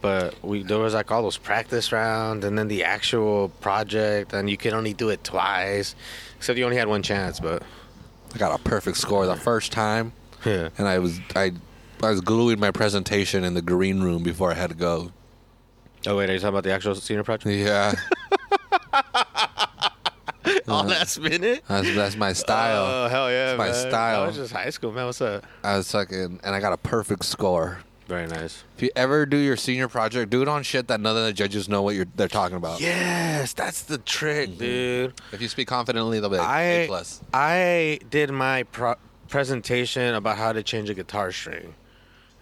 [0.00, 4.48] but we there was like all those practice rounds and then the actual project, and
[4.48, 5.94] you could only do it twice,
[6.36, 7.40] except you only had one chance.
[7.40, 7.62] But
[8.34, 10.12] I got a perfect score the first time,
[10.44, 11.52] yeah, and I was I
[12.02, 15.12] I was gluing my presentation in the green room before I had to go.
[16.06, 17.54] oh wait, are you talking about the actual senior project?
[17.56, 17.92] Yeah,
[20.68, 21.62] All uh, last minute.
[21.68, 22.84] that's that's my style.
[22.86, 23.74] Oh hell yeah, It's my man.
[23.90, 24.20] style.
[24.22, 25.06] That was just high school, man.
[25.06, 25.44] What's up?
[25.62, 27.80] I was fucking, and I got a perfect score.
[28.10, 28.64] Very nice.
[28.76, 31.32] If you ever do your senior project, do it on shit that none of the
[31.32, 32.80] judges know what you're they're talking about.
[32.80, 35.14] Yes, that's the trick, dude.
[35.30, 37.20] If you speak confidently, they'll be like I A plus.
[37.32, 38.96] I did my pro-
[39.28, 41.76] presentation about how to change a guitar string.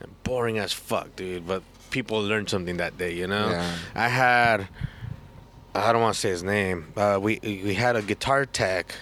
[0.00, 1.46] And boring as fuck, dude.
[1.46, 3.50] But people learned something that day, you know.
[3.50, 3.74] Yeah.
[3.94, 4.68] I had
[5.74, 6.94] I don't want to say his name.
[6.96, 8.94] Uh, we we had a guitar tech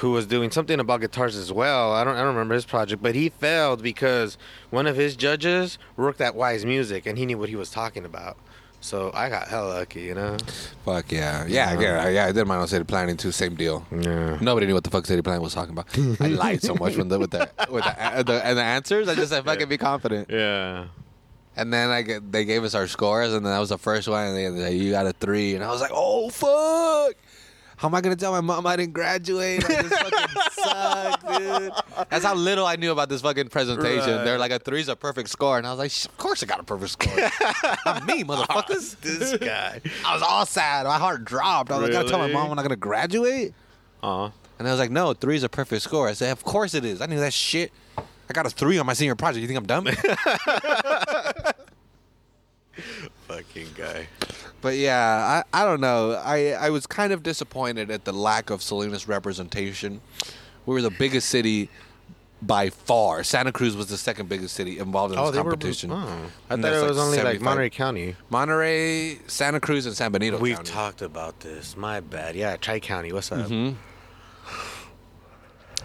[0.00, 1.92] who was doing something about guitars as well.
[1.92, 4.38] I don't I don't remember his project, but he failed because
[4.70, 8.04] one of his judges worked at Wise Music and he knew what he was talking
[8.04, 8.38] about.
[8.80, 10.38] So I got hell lucky, you know.
[10.86, 12.24] Fuck yeah, yeah, yeah, yeah.
[12.26, 13.30] I did mine on city planning too.
[13.30, 13.86] Same deal.
[13.90, 14.38] Yeah.
[14.40, 15.86] Nobody knew what the fuck city planning was talking about.
[16.18, 19.06] I lied so much with the with the with the, uh, the and the answers.
[19.06, 20.30] I just said fucking be confident.
[20.30, 20.86] Yeah.
[21.56, 24.08] And then I get they gave us our scores, and then that was the first
[24.08, 24.28] one.
[24.28, 27.16] And they they said, you got a three, and I was like, oh fuck.
[27.80, 29.64] How am I gonna tell my mom I didn't graduate?
[29.64, 31.72] I just fucking suck, dude.
[32.10, 34.16] That's how little I knew about this fucking presentation.
[34.16, 34.24] Right.
[34.24, 36.60] They're like a three's a perfect score, and I was like, of course I got
[36.60, 37.16] a perfect score.
[37.86, 38.96] Not me, motherfuckers.
[39.00, 39.80] This guy.
[40.04, 40.84] I was all sad.
[40.84, 41.70] My heart dropped.
[41.70, 43.54] I was like, I gotta tell my mom I'm not gonna graduate.
[44.02, 44.30] Aw.
[44.58, 46.06] And I was like, no, three's a perfect score.
[46.06, 47.00] I said, of course it is.
[47.00, 47.72] I knew that shit.
[47.96, 49.40] I got a three on my senior project.
[49.40, 49.88] You think I'm dumb?
[53.30, 54.08] Fucking guy.
[54.60, 56.12] but yeah, I, I don't know.
[56.12, 60.00] I, I was kind of disappointed at the lack of Salinas representation.
[60.66, 61.68] We were the biggest city
[62.42, 63.22] by far.
[63.22, 65.90] Santa Cruz was the second biggest city involved in this competition.
[65.92, 65.96] oh,
[66.48, 68.16] I And thought it was only like Monterey County.
[68.30, 70.70] Monterey, Santa Cruz, and San Benito We've County.
[70.70, 71.76] talked about this.
[71.76, 72.34] My bad.
[72.36, 73.12] Yeah, Tri County.
[73.12, 73.46] What's up?
[73.46, 73.76] Mm-hmm.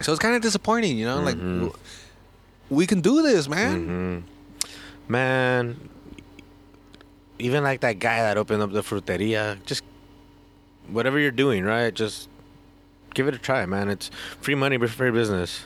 [0.02, 1.20] so it's kind of disappointing, you know?
[1.22, 1.38] Like,
[2.70, 4.24] we can do this, man.
[5.08, 5.90] Man,
[7.40, 9.84] even like that guy that opened up the fruteria, just
[10.88, 11.94] whatever you're doing, right?
[11.94, 12.30] Just
[13.14, 13.90] give it a try, man.
[13.90, 14.10] It's
[14.42, 15.66] free money, but free business.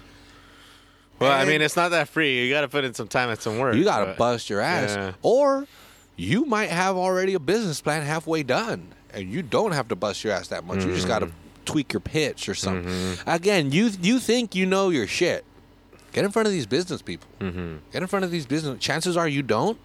[1.20, 2.46] Well, I mean, it's not that free.
[2.46, 3.76] You got to put in some time and some work.
[3.76, 4.96] You got to bust your ass.
[4.96, 5.12] Yeah.
[5.22, 5.68] Or
[6.16, 10.24] you might have already a business plan halfway done, and you don't have to bust
[10.24, 10.84] your ass that much.
[10.86, 11.74] You just got to Mm-hmm.
[11.74, 13.16] tweak your pitch or something.
[13.28, 15.44] Again, you you think you know your shit.
[16.14, 17.28] Get in front of these business people.
[17.42, 17.76] Mm-hmm.
[17.92, 18.80] Get in front of these business.
[18.80, 19.78] Chances are you don't.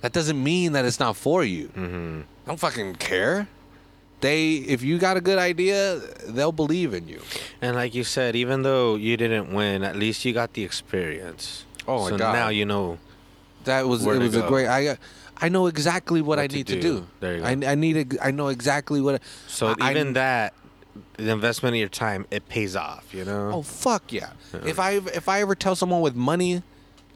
[0.00, 1.68] That doesn't mean that it's not for you.
[1.68, 2.20] Mm-hmm.
[2.44, 3.48] I don't fucking care.
[4.20, 7.20] They, if you got a good idea, they'll believe in you.
[7.62, 11.64] And like you said, even though you didn't win, at least you got the experience.
[11.86, 12.32] Oh, my so God.
[12.32, 12.98] now you know.
[13.64, 14.48] That was it to was a go.
[14.48, 14.66] great.
[14.66, 14.98] I
[15.40, 17.00] I know exactly what, What I to need to do.
[17.00, 17.06] do.
[17.20, 17.46] There you go.
[17.46, 19.22] I I need a, I know exactly what.
[19.46, 20.54] So I- even I, that,
[21.16, 23.12] the investment of your time, it pays off.
[23.14, 23.50] You know.
[23.52, 24.30] Oh fuck yeah!
[24.64, 26.62] If I if I ever tell someone with money,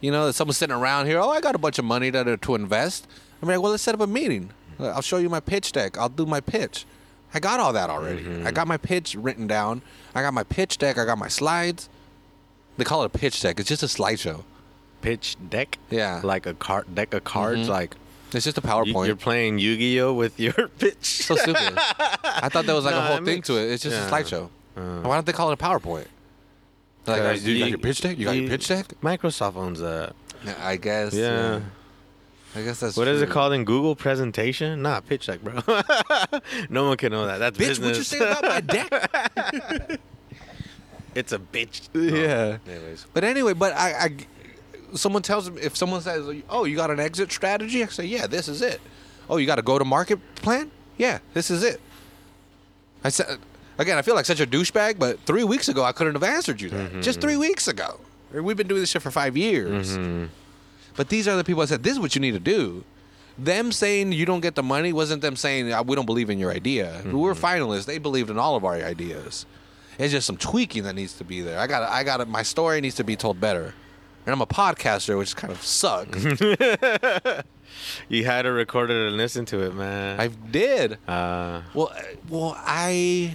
[0.03, 2.37] you know, that someone's sitting around here, oh, I got a bunch of money to
[2.37, 3.07] to invest.
[3.41, 4.51] I'm like, well, let's set up a meeting.
[4.79, 5.97] I'll show you my pitch deck.
[5.97, 6.85] I'll do my pitch.
[7.35, 8.23] I got all that already.
[8.23, 8.47] Mm-hmm.
[8.47, 9.81] I got my pitch written down.
[10.15, 10.99] I got my pitch deck.
[10.99, 11.89] I got my slides.
[12.77, 13.59] They call it a pitch deck.
[13.61, 14.45] It's just a slideshow.
[15.01, 15.79] Pitch deck.
[15.91, 16.21] Yeah.
[16.23, 17.63] Like a card deck of cards.
[17.67, 17.69] Mhm.
[17.69, 17.97] Like
[18.33, 19.07] It's just a PowerPoint.
[19.07, 21.05] you're playing Yu-Gi-Oh with your pitch.
[21.05, 21.75] so stupid.
[21.79, 23.71] I thought there was like No, a whole thing makes- to it.
[23.71, 24.09] It's just yeah.
[24.09, 24.49] a slideshow.
[24.77, 25.01] Uh.
[25.03, 26.07] Why don't they call it a PowerPoint?
[27.07, 28.19] Like, uh, Because you, got your pitch deck?
[28.19, 28.87] You got your pitch deck?
[29.03, 30.15] Microsoft owns that.
[30.61, 31.15] I guess.
[31.15, 31.61] Yeah.
[32.55, 34.83] I guess that's What is it called in Google presentation?
[34.83, 35.63] Nah, pitch deck, bro.
[36.69, 37.39] no one can know that.
[37.39, 37.89] That's Bitch, business.
[37.89, 38.61] what you say about my
[39.89, 40.01] deck?
[41.15, 41.89] it's a bitch.
[41.95, 42.59] Yeah.
[42.67, 43.07] Oh, anyways.
[43.15, 44.17] But anyway, but I, I,
[44.95, 48.27] someone tells me if someone says, "Oh, you got an exit strategy," I say, "Yeah,
[48.27, 48.81] this is it."
[49.31, 50.71] Oh, you got a go-to-market plan?
[50.99, 51.81] Yeah, this is it.
[53.03, 53.39] I said
[53.79, 56.61] again, I feel like such a douchebag, but three weeks ago I couldn't have answered
[56.61, 57.03] you that.
[57.03, 58.01] Just three weeks ago.
[58.33, 59.97] We've been doing this shit for five years.
[60.97, 62.85] But these are the people I said, "This is what you need to do."
[63.39, 66.39] Them saying you don't get the money wasn't them saying "Ah, we don't believe in
[66.39, 67.03] your idea.
[67.05, 67.87] We're finalists.
[67.87, 69.47] They believed in all of our ideas.
[69.99, 71.59] It's just some tweaking that needs to be there.
[71.59, 73.75] I got, I got, my story needs to be told better.
[74.25, 76.25] And I'm a podcaster, which kind of sucks.
[78.09, 80.21] You had to record it and listen to it, man.
[80.21, 80.99] I did.
[81.09, 83.35] uh, Well, uh, well, I,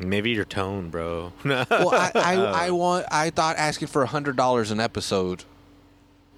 [0.00, 1.32] maybe your tone, bro.
[1.44, 2.52] well, I, I, uh.
[2.52, 5.44] I want, I thought asking for a hundred dollars an episode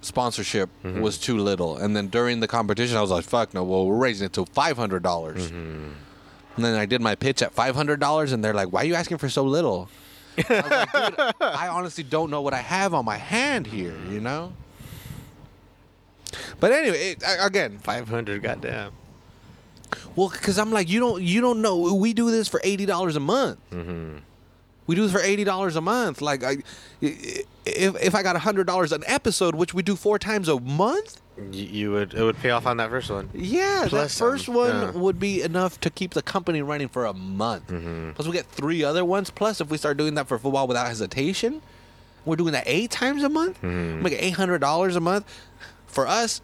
[0.01, 1.01] sponsorship mm-hmm.
[1.01, 3.97] was too little, and then during the competition, I was like, "Fuck no!" Well, we're
[3.97, 5.51] raising it to five hundred dollars.
[5.51, 5.93] Mm-hmm.
[6.55, 8.85] And then I did my pitch at five hundred dollars, and they're like, "Why are
[8.85, 9.89] you asking for so little?"
[10.39, 14.53] I like, I honestly don't know what I have on my hand here, you know.
[16.61, 18.93] But anyway, it, again, Five hundred, goddamn.
[20.17, 21.95] Well, because I'm like, you don't, you don't know.
[21.95, 23.59] We do this for eighty dollars a month.
[24.87, 26.21] We do this for eighty dollars a month.
[26.21, 26.57] Like, I,
[27.01, 27.45] if
[28.03, 31.21] if I got hundred dollars an episode, which we do four times a month,
[31.53, 33.31] You, would it would pay off on that first one.
[33.33, 34.91] yeah, Plus that first one yeah.
[34.91, 37.69] would be enough to keep the company running for a month.
[38.17, 39.31] Plus, we get three other ones.
[39.31, 41.63] Plus, if we start doing that for football without hesitation,
[42.25, 43.59] we're doing that eight times a month.
[43.63, 44.03] Mm-hmm.
[44.03, 45.27] Make eight hundred dollars a month.
[45.87, 46.41] For us,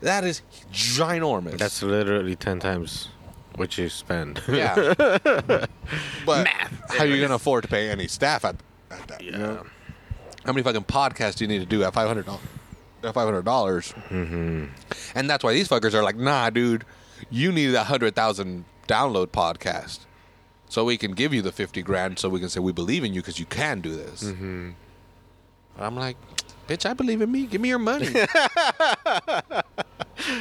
[0.00, 1.58] that is ginormous.
[1.58, 3.08] That's literally ten times
[3.56, 4.40] what you spend.
[4.48, 4.94] yeah.
[4.98, 5.68] but
[6.26, 6.96] Math.
[6.96, 8.56] how are you gonna afford to pay any staff at,
[8.90, 9.22] at that?
[9.22, 9.62] yeah.
[10.44, 12.42] How many fucking podcasts do you need to do at five hundred dollars?
[13.02, 14.66] At five hundred dollars, mm-hmm.
[15.14, 16.84] and that's why these fuckers are like, "Nah, dude,
[17.30, 20.00] you need a hundred thousand download podcast,
[20.68, 23.14] so we can give you the fifty grand, so we can say we believe in
[23.14, 24.70] you because you can do this." Mm-hmm.
[25.78, 26.16] I'm like,
[26.68, 27.46] "Bitch, I believe in me.
[27.46, 28.08] Give me your money."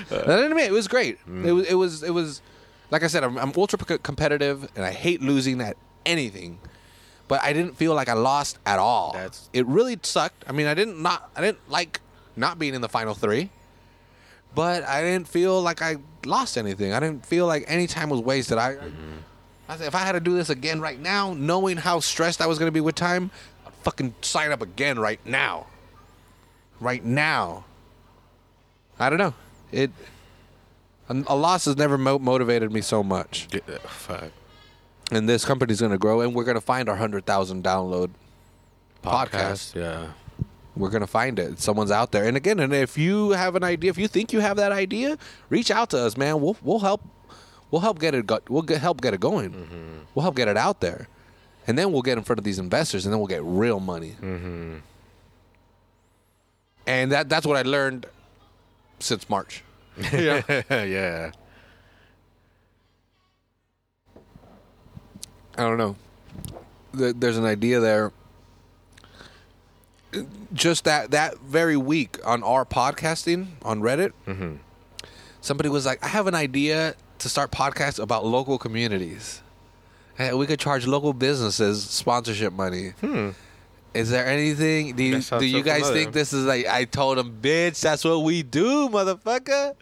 [0.09, 1.19] But anyway, it was great.
[1.27, 1.45] Mm.
[1.45, 1.67] It was.
[1.67, 2.03] It was.
[2.03, 2.41] It was.
[2.89, 6.57] Like I said, I'm, I'm ultra competitive, and I hate losing at anything.
[7.27, 9.13] But I didn't feel like I lost at all.
[9.13, 10.45] That's- it really sucked.
[10.47, 11.29] I mean, I didn't not.
[11.35, 12.01] I didn't like
[12.35, 13.51] not being in the final three.
[14.55, 16.93] But I didn't feel like I lost anything.
[16.93, 18.57] I didn't feel like any time was wasted.
[18.57, 19.17] I, mm-hmm.
[19.69, 22.47] I said, if I had to do this again right now, knowing how stressed I
[22.47, 23.29] was going to be with time,
[23.65, 25.67] I'd fucking sign up again right now.
[26.79, 27.65] Right now.
[28.99, 29.33] I don't know.
[29.71, 29.91] It
[31.09, 33.47] a a loss has never mo- motivated me so much.
[33.51, 34.31] Yeah, Fuck.
[35.11, 38.09] And this company's going to grow, and we're going to find our hundred thousand download
[39.03, 39.75] podcast.
[39.75, 40.07] Yeah.
[40.75, 41.59] We're going to find it.
[41.59, 42.25] Someone's out there.
[42.25, 45.17] And again, and if you have an idea, if you think you have that idea,
[45.49, 46.39] reach out to us, man.
[46.41, 47.01] We'll we'll help.
[47.71, 48.27] We'll help get it.
[48.27, 50.05] Go- we'll get, help get it going.
[50.13, 51.07] We'll help get it out there,
[51.65, 54.15] and then we'll get in front of these investors, and then we'll get real money.
[56.87, 58.07] And that that's what I learned
[58.99, 59.63] since March.
[60.11, 60.41] yeah.
[60.69, 61.31] yeah.
[65.57, 65.95] I don't know.
[66.93, 68.11] There's an idea there.
[70.53, 74.55] Just that that very week on our podcasting on Reddit, mm-hmm.
[75.41, 79.41] somebody was like, "I have an idea to start podcasts about local communities.
[80.15, 82.89] Hey, we could charge local businesses sponsorship money.
[83.01, 83.31] Hmm.
[83.97, 84.95] Is there anything?
[84.95, 85.93] Do you, do you so guys familiar.
[85.93, 89.75] think this is like?" I told him, "Bitch, that's what we do, motherfucker."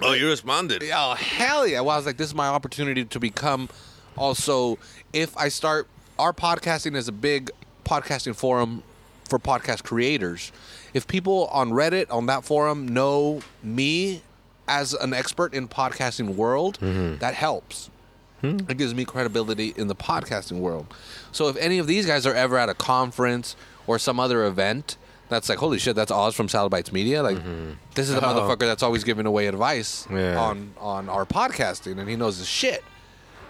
[0.00, 0.82] Oh, you responded.
[0.92, 1.80] Oh hell yeah!
[1.80, 3.68] Well, I was like, this is my opportunity to become.
[4.16, 4.78] Also,
[5.12, 5.86] if I start,
[6.18, 7.50] our podcasting is a big
[7.84, 8.82] podcasting forum
[9.28, 10.52] for podcast creators.
[10.94, 14.22] If people on Reddit on that forum know me
[14.66, 17.18] as an expert in podcasting world, mm-hmm.
[17.18, 17.90] that helps.
[18.42, 20.86] It gives me credibility in the podcasting world.
[21.32, 24.96] So if any of these guys are ever at a conference or some other event,
[25.28, 27.22] that's like, holy shit, that's Oz from Salad Bytes Media.
[27.22, 27.38] Like,
[27.94, 28.34] this is the Oh.
[28.34, 30.38] motherfucker that's always giving away advice Yeah.
[30.40, 32.82] on on our podcasting, and he knows his shit.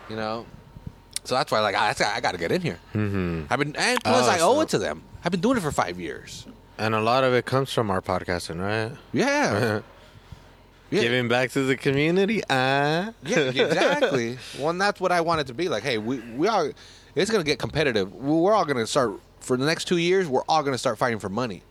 [0.09, 0.47] You know,
[1.25, 2.79] so that's why like I, I got to get in here.
[2.95, 3.43] Mm-hmm.
[3.51, 5.03] I've been and plus Oh, I owe so- it to them.
[5.25, 6.47] I've been doing it for five years.
[6.79, 8.97] And a lot of it comes from our podcasting, right?
[9.13, 9.81] Yeah,
[10.91, 11.03] yeah.
[11.03, 12.43] Giving back to the community.
[12.49, 13.13] Ah.
[13.25, 14.39] Yeah, exactly.
[14.59, 15.69] well, and that's what I want it to be.
[15.69, 16.73] Like, hey, we we are.
[17.15, 18.15] It's gonna get competitive.
[18.15, 20.29] We're all gonna start for the next two years.
[20.29, 21.63] We're all gonna start fighting for money.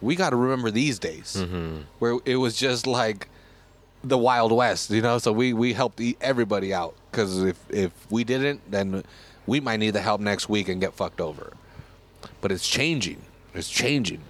[0.00, 1.44] We got to remember these days
[1.98, 3.28] where it was just like
[4.04, 5.18] the Wild West, you know.
[5.18, 9.02] So we we helped everybody out because if if we didn't, then
[9.46, 11.52] we might need the help next week and get fucked over.
[12.40, 13.22] But it's changing.
[13.54, 14.20] It's changing.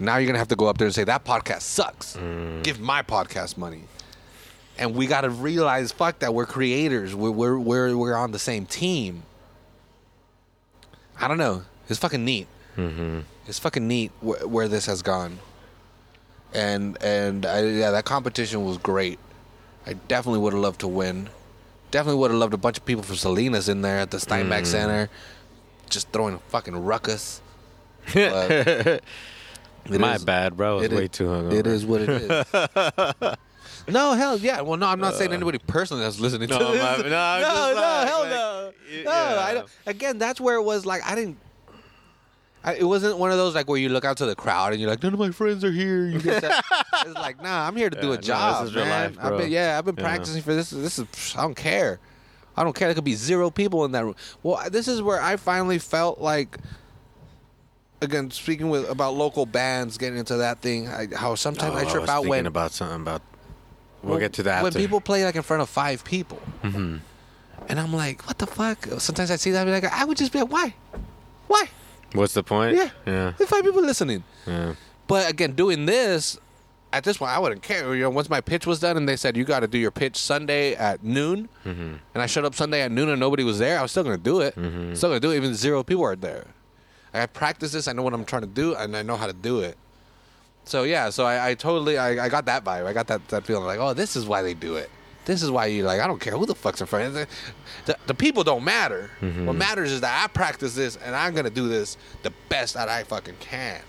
[0.00, 2.16] Now you're gonna have to go up there and say that podcast sucks.
[2.62, 3.84] Give my podcast money
[4.78, 7.14] and we got to realize, fuck that, we're creators.
[7.14, 9.24] We're we're we're, we're on the same team.
[11.20, 11.64] I don't know.
[11.88, 12.46] It's fucking neat.
[12.76, 13.20] Mm-hmm.
[13.46, 15.40] It's fucking neat wh- where this has gone.
[16.54, 19.18] And and I, yeah, that competition was great.
[19.84, 21.28] I definitely would have loved to win.
[21.90, 24.66] Definitely would have loved a bunch of people from Salinas in there at the Steinbeck
[24.66, 25.08] Center,
[25.88, 27.40] just throwing a fucking ruckus.
[29.90, 30.72] It My is- bad, bro.
[30.72, 31.52] I was it way is- too hungover.
[31.52, 33.38] It is what it is.
[33.88, 34.60] no, hell yeah.
[34.60, 35.34] Well, no, I'm not saying uh.
[35.34, 36.82] anybody personally that's listening No, to this.
[36.82, 38.72] my- no, I'm no, just no, like- hell like, no.
[39.04, 39.10] No,
[39.40, 39.68] I don't.
[39.86, 41.38] Again, that's where it was like I didn't.
[42.64, 44.80] I, it wasn't one of those like where you look out to the crowd and
[44.80, 46.06] you're like, none of my friends are here.
[46.08, 46.64] You get that.
[47.06, 49.14] it's like, nah, I'm here to do a job, this is real man.
[49.14, 50.02] life, I've been, yeah, I've been Yeah.
[50.02, 50.70] practicing for this.
[50.70, 51.06] This is,
[51.38, 52.00] I don't care.
[52.56, 52.88] I don't care.
[52.88, 54.16] There could be zero people in that room.
[54.42, 56.58] Well, this is where I finally felt like
[58.00, 61.88] again, speaking with about local bands, getting into that thing, I, how sometimes I Oh,
[61.88, 63.22] trip was out when about something about.
[64.02, 64.62] We'll get to that.
[64.62, 64.78] when after.
[64.78, 66.96] people play like in front of five people, Mm-hmm.
[67.68, 68.86] and I'm like, what the fuck?
[68.98, 70.74] Sometimes I see that, I like, I would just be like, why,
[71.48, 71.64] why?
[72.12, 72.76] What's the point?
[72.76, 73.32] Yeah, Yeah.
[73.32, 74.22] Five people listening.
[74.46, 74.74] Yeah.
[75.08, 76.38] But again, doing this
[76.92, 77.94] at this point, I wouldn't care.
[77.94, 79.90] You know, once my pitch was done, and they said you got to do your
[79.90, 81.94] pitch Sunday at noon, Mm-hmm.
[82.14, 84.16] and I showed up Sunday at noon and nobody was there, I was still gonna
[84.16, 84.54] do it.
[84.56, 84.94] Mm-hmm.
[84.94, 86.46] Still gonna do it, even zero people are there.
[87.14, 87.88] I practice this.
[87.88, 89.76] I know what I'm trying to do, and I know how to do it.
[90.64, 92.84] So yeah, so I, I totally I, I got that vibe.
[92.86, 94.90] I got that that feeling like, oh, this is why they do it.
[95.24, 96.00] This is why you like.
[96.00, 97.12] I don't care who the fuck's in front.
[97.14, 97.26] The,
[97.86, 99.10] the, the people don't matter.
[99.20, 99.46] Mm-hmm.
[99.46, 102.88] What matters is that I practice this, and I'm gonna do this the best that
[102.88, 103.80] I fucking can.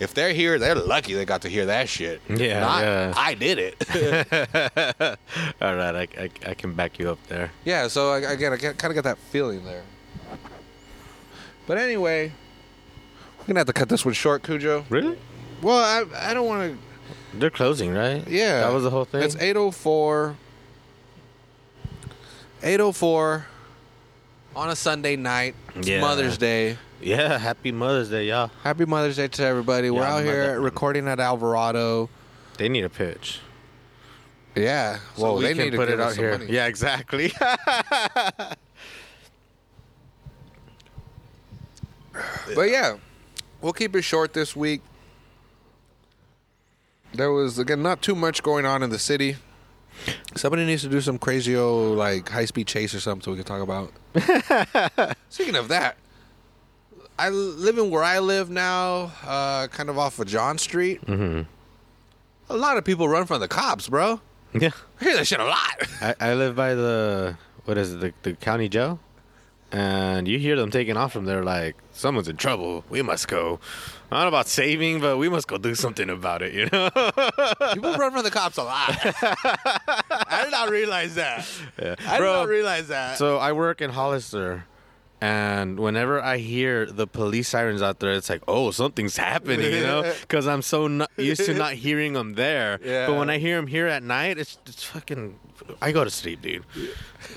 [0.00, 2.22] If they're here, they're lucky they got to hear that shit.
[2.30, 3.12] Yeah, Not, yeah.
[3.16, 3.76] I did it.
[5.60, 7.50] All right, I, I, I can back you up there.
[7.66, 7.86] yeah.
[7.88, 9.82] So I, again, I kind of get that feeling there.
[11.70, 12.32] But anyway,
[13.38, 14.84] we're gonna have to cut this one short, Cujo.
[14.88, 15.16] Really?
[15.62, 17.38] Well, I I don't want to.
[17.38, 18.26] They're closing, right?
[18.26, 19.22] Yeah, That was the whole thing.
[19.22, 20.34] It's 804.
[22.64, 23.46] 804
[24.56, 25.54] on a Sunday night.
[25.76, 26.00] It's Yeah.
[26.00, 26.76] Mother's Day.
[27.00, 27.38] yeah.
[27.38, 28.50] Happy Mother's Day, y'all.
[28.64, 29.90] Happy Mother's Day to everybody.
[29.90, 32.10] We're Yeah, out here mother- recording at Alvarado.
[32.58, 33.38] They need a pitch.
[34.56, 34.96] Yeah.
[35.14, 36.32] So well, we they can need to put give it us out some here.
[36.38, 36.50] money.
[36.52, 37.32] Yeah, exactly.
[42.54, 42.96] But yeah,
[43.60, 44.82] we'll keep it short this week.
[47.12, 49.36] There was again not too much going on in the city.
[50.36, 53.36] Somebody needs to do some crazy old like high speed chase or something so we
[53.36, 55.16] can talk about.
[55.28, 55.96] Speaking of that,
[57.18, 61.00] I live in where I live now, uh, kind of off of John Street.
[61.02, 61.42] hmm
[62.48, 64.20] A lot of people run from the cops, bro.
[64.54, 64.70] Yeah.
[65.00, 65.88] I hear that shit a lot.
[66.00, 69.00] I, I live by the what is it, the, the county jail,
[69.72, 72.84] and you hear them taking off from there like someone's in trouble.
[72.90, 73.60] We must go.
[74.10, 76.52] Know about saving, but we must go do something about it.
[76.52, 76.90] You know?
[77.74, 78.90] people run from the cops a lot.
[79.00, 81.48] I did not realize that.
[81.80, 81.94] Yeah.
[82.06, 83.18] I did Bro, not realize that.
[83.18, 84.64] So I work in Hollister,
[85.20, 89.82] and whenever I hear the police sirens out there, it's like, oh, something's happening, you
[89.82, 90.12] know?
[90.22, 92.80] Because I'm so not used to not hearing them there.
[92.82, 93.06] Yeah.
[93.06, 95.38] But when I hear them here at night, it's it's fucking.
[95.80, 96.64] I go to sleep, dude.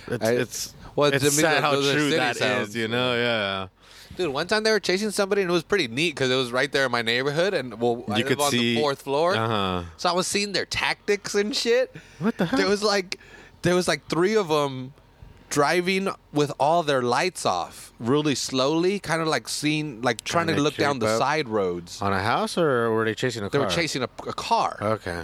[0.07, 2.75] It's I- it's well, it's me, sad how true that is, sounds.
[2.75, 3.15] you know?
[3.15, 3.67] Yeah.
[4.15, 6.51] Dude, one time they were chasing somebody and it was pretty neat because it was
[6.51, 9.35] right there in my neighborhood and well, I You live on see- the fourth floor,
[9.35, 9.83] Uh huh.
[9.97, 11.95] so I was seeing their tactics and shit.
[12.19, 12.57] What the hell?
[12.59, 13.19] There was like,
[13.63, 14.93] there was like three of them
[15.49, 20.55] driving with all their lights off, really slowly, kind of like seeing, like trying Trying
[20.55, 22.01] to to look down the side roads.
[22.01, 23.59] on a house, or were they chasing a They car?
[23.61, 24.77] They were chasing a, a car.
[24.81, 25.23] Okay.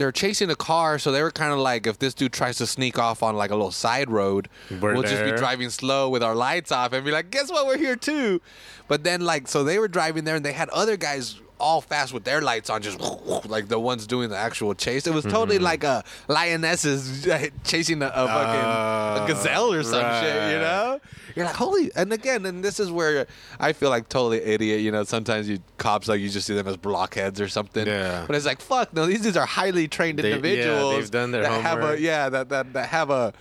[0.00, 2.56] They were chasing a car, so they were kind of like, if this dude tries
[2.56, 4.48] to sneak off on like a little side road,
[4.80, 7.66] We're we'll just be driving slow with our lights off and be like, guess what?
[7.66, 8.40] We're here too.
[8.88, 12.12] But then, like, so they were driving there and they had other guys all fast
[12.12, 12.98] with their lights on, just
[13.48, 15.06] like the ones doing the actual chase.
[15.06, 15.64] It was totally Mm-hmm.
[15.64, 17.26] like a lionesses
[17.64, 21.00] chasing a, a fucking a gazelle or some shit, you know?
[21.36, 23.26] You're like, holy, and again, and this is where
[23.60, 24.80] I feel like totally idiot.
[24.80, 27.86] You know, sometimes you cops like you just see them as blockheads or something.
[27.86, 28.24] Yeah.
[28.26, 30.94] But it's like, fuck, no, these dudes are highly trained They- yeah, individuals.
[30.96, 32.00] they've done their that have a homework.
[32.00, 33.32] yeah, that that that have a.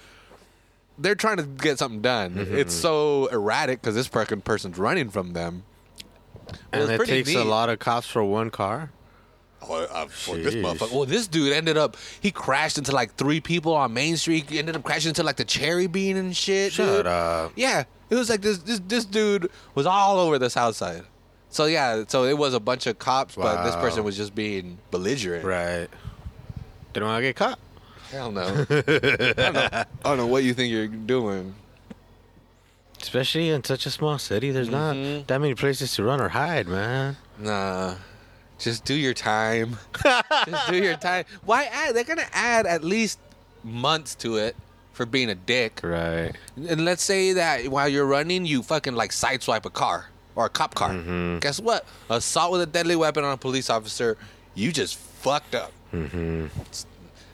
[0.99, 2.36] They're trying to get something done.
[2.36, 2.57] Mm-hmm.
[2.57, 5.63] It's so erratic because this fucking person's running from them.
[6.52, 8.91] Well, And it's it pretty takes a lot of cops for one car.
[9.62, 10.91] Oh, uh, for this motherfucker.
[10.93, 14.50] Well, this dude ended up he crashed into like three people on Main Street.
[14.50, 16.72] He ended up crashing into like the Cherry Bean and shit.
[16.74, 17.08] Shut dude.
[17.08, 17.52] up.
[17.56, 18.60] Yeah, it was like this.
[18.60, 21.04] This this dude was all over the South Side.
[21.50, 24.78] So yeah, so it was a bunch of cops, but this person was just being
[24.91, 25.43] belligerent.
[25.43, 25.88] Right.
[26.93, 27.60] They don't want to get caught.
[28.12, 28.41] Hell no.
[28.70, 29.70] I, don't know.
[29.72, 31.54] I don't know what you think you're doing.
[33.02, 35.18] Especially in such a small city, there's Mhm.
[35.20, 37.18] not that many places to run or hide, man.
[37.38, 37.95] Nah.
[38.60, 39.78] Just do your time.
[40.45, 41.24] just do your time.
[41.45, 41.95] Why add?
[41.95, 43.18] They're gonna add at least
[43.64, 44.56] months to it
[44.91, 45.80] for being a dick.
[45.82, 46.34] Right.
[46.58, 50.50] And let's say that while you're running, you fucking like sideswipe a car or a
[50.50, 50.89] cop car.
[50.89, 51.39] Mhm.
[51.39, 51.86] Guess what?
[52.10, 54.18] Assault with a deadly weapon on a police officer.
[54.56, 55.72] You just fucked up.
[55.93, 56.47] Mm-hmm.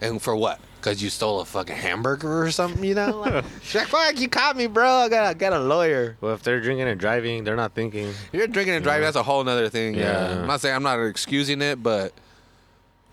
[0.01, 0.59] And for what?
[0.85, 3.21] Because you stole a fucking hamburger or something, you know?
[3.21, 4.87] Like, she's fuck, you caught me, bro.
[4.87, 6.15] I got, I got a lawyer.
[6.21, 8.13] Well, if they're drinking and driving, they're not thinking.
[8.31, 9.95] You're drinking and driving, that's a whole other thing.
[9.95, 10.29] Yeah.
[10.29, 10.41] Yeah.
[10.41, 12.13] I'm not saying I'm not excusing it, but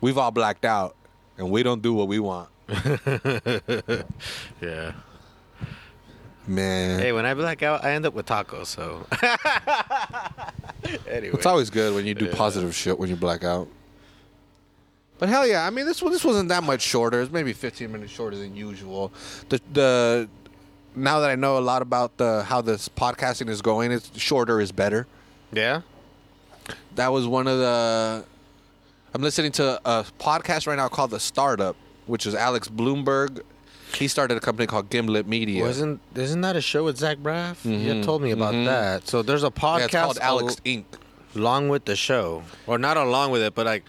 [0.02, 0.96] we've all blacked out
[1.38, 2.50] and we don't do what we want.
[4.60, 4.92] Yeah.
[6.46, 7.00] Man.
[7.00, 8.66] Hey, when I black out, I end up with tacos.
[8.66, 9.06] So.
[11.08, 11.34] anyway.
[11.34, 13.66] It's always good when you do positive shit when you black out.
[15.22, 17.22] But hell yeah, I mean this this wasn't that much shorter.
[17.22, 19.12] It's maybe 15 minutes shorter than usual.
[19.50, 20.28] The the
[20.96, 24.60] now that I know a lot about the how this podcasting is going, it's shorter
[24.60, 25.06] is better.
[25.52, 25.82] Yeah.
[26.96, 28.24] That was one of the.
[29.14, 31.76] I'm listening to a podcast right now called The Startup,
[32.08, 33.42] which is Alex Blumberg.
[33.94, 35.62] He started a company called Gimlet Media.
[35.62, 37.64] Wasn't isn't that a show with Zach Braff?
[37.64, 38.64] You Mhm, had told me about mhm.
[38.64, 39.06] that.
[39.06, 40.86] So there's a podcast yeah, it's called Alex Inc.
[41.36, 43.84] along with the show, or not along with it, but like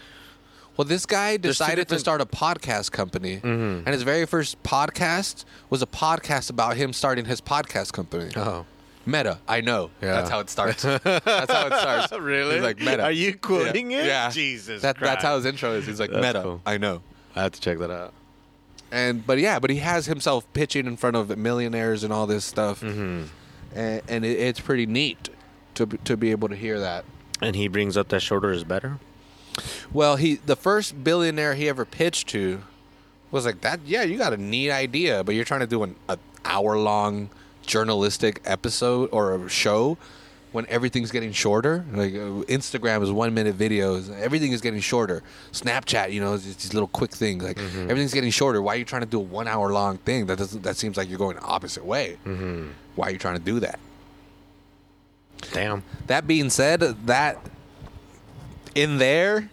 [0.77, 3.83] Well, this guy There's two decided to different- start a podcast company, Mhm.
[3.85, 8.31] and his very first podcast was a podcast about him starting his podcast company.
[8.35, 8.65] oh
[9.05, 9.89] Meta, I know.
[10.01, 10.13] Yeah.
[10.13, 10.81] That's how it starts.
[10.83, 11.03] that's
[11.51, 12.13] how it starts.
[12.17, 12.55] Really?
[12.55, 13.03] He's like Meta.
[13.03, 13.97] Are you quoting yeah.
[13.99, 14.05] it?
[14.07, 14.29] Yeah.
[14.29, 15.85] Jesus That, that's how his intro is.
[15.85, 16.41] He's like That's Meta.
[16.41, 16.61] cool.
[16.65, 17.01] I know.
[17.35, 18.13] I have to check that out.
[18.91, 22.45] And but yeah, but he has himself pitching in front of millionaires and all this
[22.45, 23.23] stuff, Mm-hmm.
[23.75, 25.29] and, and it, it's pretty neat
[25.75, 27.03] to be- to be able to hear that.
[27.41, 28.99] And he brings up that shorter is better.
[29.91, 32.61] Well, he the first billionaire he ever pitched to
[33.31, 33.81] was like that.
[33.85, 37.29] Yeah, you got a neat idea, but you're trying to do an a hour long
[37.65, 39.97] journalistic episode or a show
[40.51, 41.83] when everything's getting shorter.
[41.91, 45.23] Like uh, Instagram is one minute videos, everything is getting shorter.
[45.51, 47.43] Snapchat, you know, is just these little quick things.
[47.43, 48.61] Like everything's getting shorter.
[48.61, 50.27] Why are you trying to do a one hour long thing?
[50.27, 50.63] That doesn't.
[50.63, 52.17] That seems like you're going the opposite way.
[52.25, 52.69] Mm-hmm.
[52.95, 53.79] Why are you trying to do that?
[55.51, 55.83] Damn.
[56.07, 57.37] That being said, that
[58.75, 59.49] in there,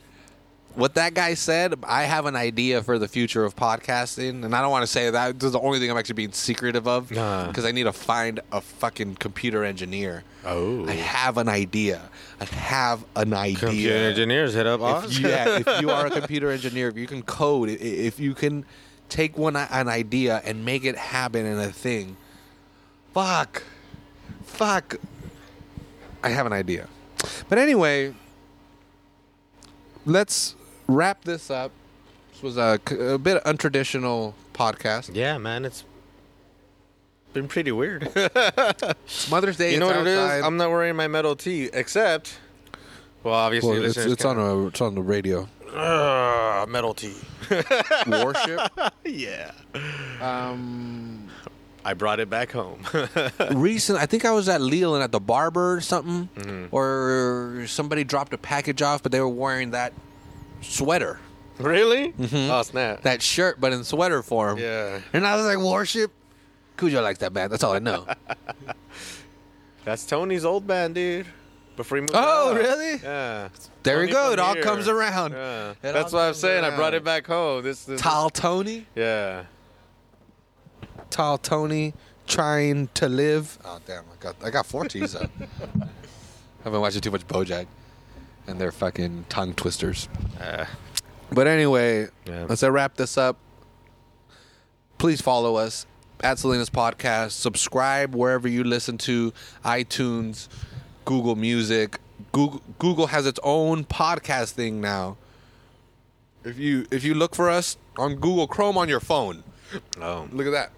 [0.74, 4.60] what that guy said, I have an idea for the future of podcasting, and I
[4.62, 5.38] don't want to say that.
[5.38, 7.48] This is the only thing I'm actually being secretive of Nah.
[7.48, 10.22] because I need to find a fucking computer engineer.
[10.44, 10.86] Oh.
[10.88, 12.02] I have an idea.
[12.40, 13.58] I have an idea.
[13.58, 17.06] Computer engineers hit up If you, yeah, if you are a computer engineer, if you
[17.06, 18.64] can code, if you can
[19.08, 22.16] take one an idea and make it happen in a thing,
[23.12, 23.64] fuck,
[24.44, 24.96] fuck,
[26.22, 26.86] I have an idea.
[27.48, 28.14] But anyway,
[30.11, 30.54] let's
[30.88, 31.70] wrap this up.
[32.32, 35.14] This was a, a bit untraditional podcast.
[35.14, 35.84] yeah, man, it's
[37.32, 38.04] been pretty weird.
[39.30, 39.72] Mother's Day.
[39.72, 40.18] you know what it is?
[40.18, 42.38] I'm not wearing my metal tee, except,
[43.22, 45.48] well, obviously, Well, it's, it's on a it's on the radio.
[45.72, 47.14] Ugh, metal tee.
[48.08, 48.61] Warship.
[49.04, 49.52] yeah.
[50.20, 51.19] Um,
[51.84, 52.82] I brought it back home.
[53.52, 56.74] recent I think I was at Leland at the barber or something, Mm-hmm.
[56.74, 59.92] or somebody dropped a package off, but they were wearing that
[60.60, 61.20] sweater,
[61.58, 62.12] really?
[62.32, 63.02] Oh snap!
[63.02, 64.58] that shirt, but in sweater form.
[64.58, 66.10] yeah, And I was like, Warship,
[66.76, 67.50] Cujo likes that band.
[67.52, 68.06] That's all I know.
[69.84, 71.26] that's Tony's old band, dude.
[71.76, 72.56] Before he moved Oh, out.
[72.56, 73.00] really?
[73.02, 73.48] Yeah.
[73.84, 74.32] there we go.
[74.32, 74.62] It all here.
[74.62, 75.32] comes around.
[75.32, 75.70] Yeah.
[75.70, 76.62] It That's what I'm saying.
[76.64, 77.62] I brought it back home.
[77.62, 79.44] This, this Tall Tony, Yeah.
[81.11, 81.94] Tall Tony,
[82.26, 83.58] trying to live.
[83.64, 84.04] Oh damn!
[84.04, 85.30] I got I got four T's up.
[86.64, 87.66] I've been watching too much BoJack,
[88.46, 90.08] and they're fucking tongue twisters.
[90.40, 90.66] Uh,
[91.32, 92.46] But anyway, Yeah.
[92.48, 93.36] let's uh, wrap this up.
[94.98, 95.86] Please follow us
[96.22, 97.30] at Salinas Podcast.
[97.30, 99.32] Subscribe wherever you listen to
[99.64, 100.48] iTunes,
[101.04, 101.98] Google Music.
[102.32, 105.16] Google Google has its own podcast thing now.
[106.44, 109.42] If you if you look for us on Google Chrome on your phone,
[110.00, 110.28] oh.
[110.32, 110.72] look at that.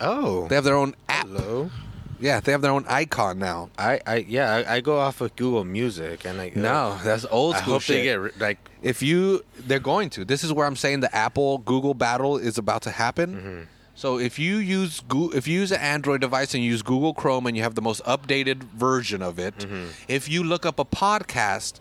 [0.00, 0.48] Oh.
[0.48, 1.26] They have their own app.
[1.26, 1.70] Hello.
[2.18, 3.70] Yeah, they have their own icon now.
[3.78, 7.24] I, I yeah I, I go off of Google Music and I uh, No, that's
[7.30, 7.96] old school I hope shit.
[7.96, 11.58] they get like if you they're going to this is where i'm saying the apple
[11.58, 13.60] google battle is about to happen mm-hmm.
[13.94, 15.02] so if you use
[15.34, 17.82] if you use an android device and you use google chrome and you have the
[17.82, 19.86] most updated version of it mm-hmm.
[20.08, 21.80] if you look up a podcast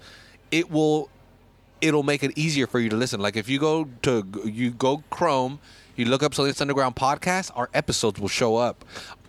[0.51, 1.09] it will
[1.81, 5.03] it'll make it easier for you to listen like if you go to you go
[5.09, 5.59] chrome
[5.99, 8.83] you look up Salinas Underground podcast our episodes will show up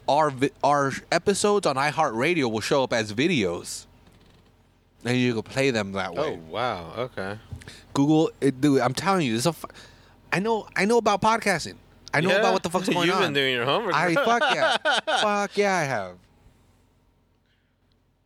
[0.08, 3.86] our vi- our episodes on iHeartRadio will show up as videos
[5.04, 7.38] and you can play them that way oh wow okay
[7.94, 8.80] Google, it, dude.
[8.80, 9.52] I'm telling you, this is a.
[9.52, 9.68] Fu-
[10.32, 10.66] I know.
[10.74, 11.74] I know about podcasting.
[12.14, 12.36] I know Yeah.
[12.38, 13.06] about what the fuck's going on.
[13.06, 13.94] You've been doing your homework.
[13.94, 14.76] I fuck yeah,
[15.20, 16.16] fuck yeah, I have.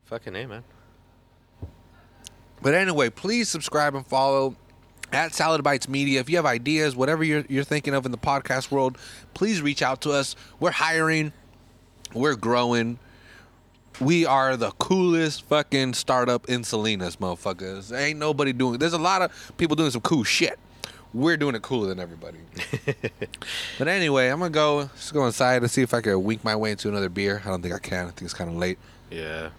[0.05, 0.65] Fucking a man.
[2.63, 4.57] But anyway, please subscribe and follow
[5.15, 6.21] at Salad Bytes Media.
[6.21, 8.99] If you have ideas, whatever you're you're thinking of in the podcast world,
[9.33, 10.35] please reach out to us.
[10.59, 11.33] We're hiring.
[12.13, 12.99] We're growing.
[14.01, 17.97] We are the coolest fucking startup in Salinas, motherfuckers.
[17.97, 18.79] Ain't nobody doing.
[18.79, 20.59] There's a lot of people doing some cool shit.
[21.13, 22.39] We're doing it cooler than everybody.
[23.79, 24.91] but anyway, I'm gonna go.
[24.97, 27.41] Just go inside and see if I can wink my way into another beer.
[27.45, 28.07] I don't think I can.
[28.07, 28.79] I think it's kind of late.
[29.13, 29.51] Yeah.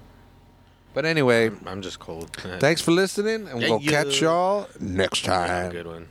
[0.95, 2.31] But anyway, I'm just cold.
[2.59, 3.91] thanks for listening, and Yeah, we'll yeah.
[4.03, 5.71] catch y'all next Have a time.
[5.71, 6.07] good one.